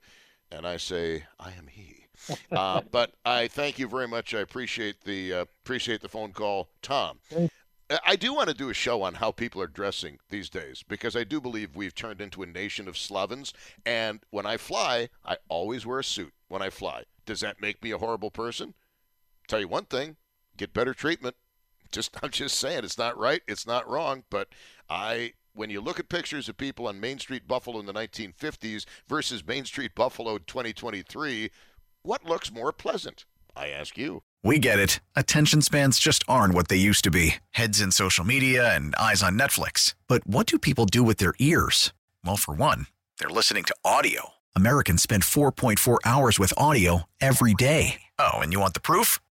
And 0.52 0.68
I 0.68 0.78
say, 0.78 1.26
"I 1.40 1.52
am 1.52 1.68
he." 1.68 2.06
uh, 2.52 2.82
but 2.92 3.14
I 3.26 3.48
thank 3.48 3.80
you 3.80 3.88
very 3.88 4.08
much. 4.08 4.34
I 4.34 4.40
appreciate 4.40 5.02
the 5.02 5.34
uh, 5.34 5.46
appreciate 5.64 6.02
the 6.02 6.10
phone 6.10 6.32
call, 6.32 6.70
Tom. 6.82 7.20
I 8.04 8.16
do 8.16 8.34
want 8.34 8.50
to 8.50 8.56
do 8.56 8.70
a 8.70 8.74
show 8.74 9.04
on 9.04 9.16
how 9.16 9.32
people 9.32 9.62
are 9.62 9.68
dressing 9.68 10.18
these 10.30 10.50
days 10.50 10.84
because 10.88 11.16
I 11.16 11.24
do 11.24 11.40
believe 11.40 11.76
we've 11.76 11.94
turned 11.94 12.20
into 12.20 12.42
a 12.42 12.48
nation 12.48 12.88
of 12.88 12.98
Slavens. 12.98 13.54
And 13.86 14.22
when 14.32 14.48
I 14.48 14.58
fly, 14.58 15.10
I 15.24 15.38
always 15.50 15.86
wear 15.86 16.00
a 16.00 16.04
suit 16.04 16.34
when 16.48 16.64
I 16.64 16.72
fly. 16.72 17.04
Does 17.28 17.42
that 17.42 17.62
make 17.62 17.84
me 17.84 17.92
a 17.92 18.00
horrible 18.00 18.32
person? 18.32 18.74
Tell 19.48 19.60
you 19.60 19.68
one 19.68 19.86
thing: 19.86 20.16
get 20.58 20.74
better 20.74 20.94
treatment. 20.94 21.36
Just 21.96 22.16
I'm 22.24 22.30
just 22.30 22.60
saying, 22.60 22.84
it's 22.84 22.98
not 22.98 23.18
right, 23.18 23.41
it's 23.48 23.66
not 23.66 23.89
wrong. 23.89 24.24
But 24.30 24.50
I, 24.89 25.34
when 25.54 25.70
you 25.70 25.82
look 25.82 26.00
at 26.00 26.10
pictures 26.10 26.50
of 26.50 26.58
people 26.58 26.88
on 26.88 27.00
Main 27.00 27.18
Street 27.20 27.48
Buffalo 27.48 27.80
in 27.80 27.86
the 27.86 27.93
1950s 27.93 28.86
versus 29.08 29.48
Main 29.48 29.66
Street 29.66 29.96
Buffalo 29.96 30.38
2023, 30.38 31.50
what 32.04 32.26
looks 32.26 32.52
more 32.52 32.72
pleasant? 32.72 33.26
I 33.56 33.70
ask 33.70 33.98
you. 33.98 34.24
We 34.43 34.60
get 34.60 34.80
it. 34.80 35.00
Attention 35.16 35.62
spans 35.62 35.98
just 35.98 36.24
aren't 36.28 36.54
what 36.54 36.68
they 36.68 36.76
used 36.76 37.04
to 37.06 37.12
be 37.12 37.36
heads 37.52 37.80
in 37.80 37.91
social 37.91 38.26
media 38.26 38.76
and 38.76 38.93
eyes 38.96 39.24
on 39.24 39.39
Netflix. 39.39 39.96
But 40.08 40.28
what 40.28 40.46
do 40.46 40.60
people 40.60 40.86
do 40.86 41.02
with 41.02 41.18
their 41.18 41.34
ears? 41.39 41.93
Well, 42.26 42.38
for 42.38 42.54
one, 42.54 42.88
they're 43.18 43.30
listening 43.30 43.64
to 43.64 43.76
audio. 43.86 44.34
Americans 44.56 45.02
spend 45.02 45.24
4.4 45.24 46.00
hours 46.06 46.38
with 46.38 46.54
audio 46.58 47.04
every 47.22 47.54
day. 47.54 48.02
Oh, 48.20 48.36
and 48.36 48.52
you 48.54 48.60
want 48.60 48.74
the 48.74 48.80
proof? 48.82 49.20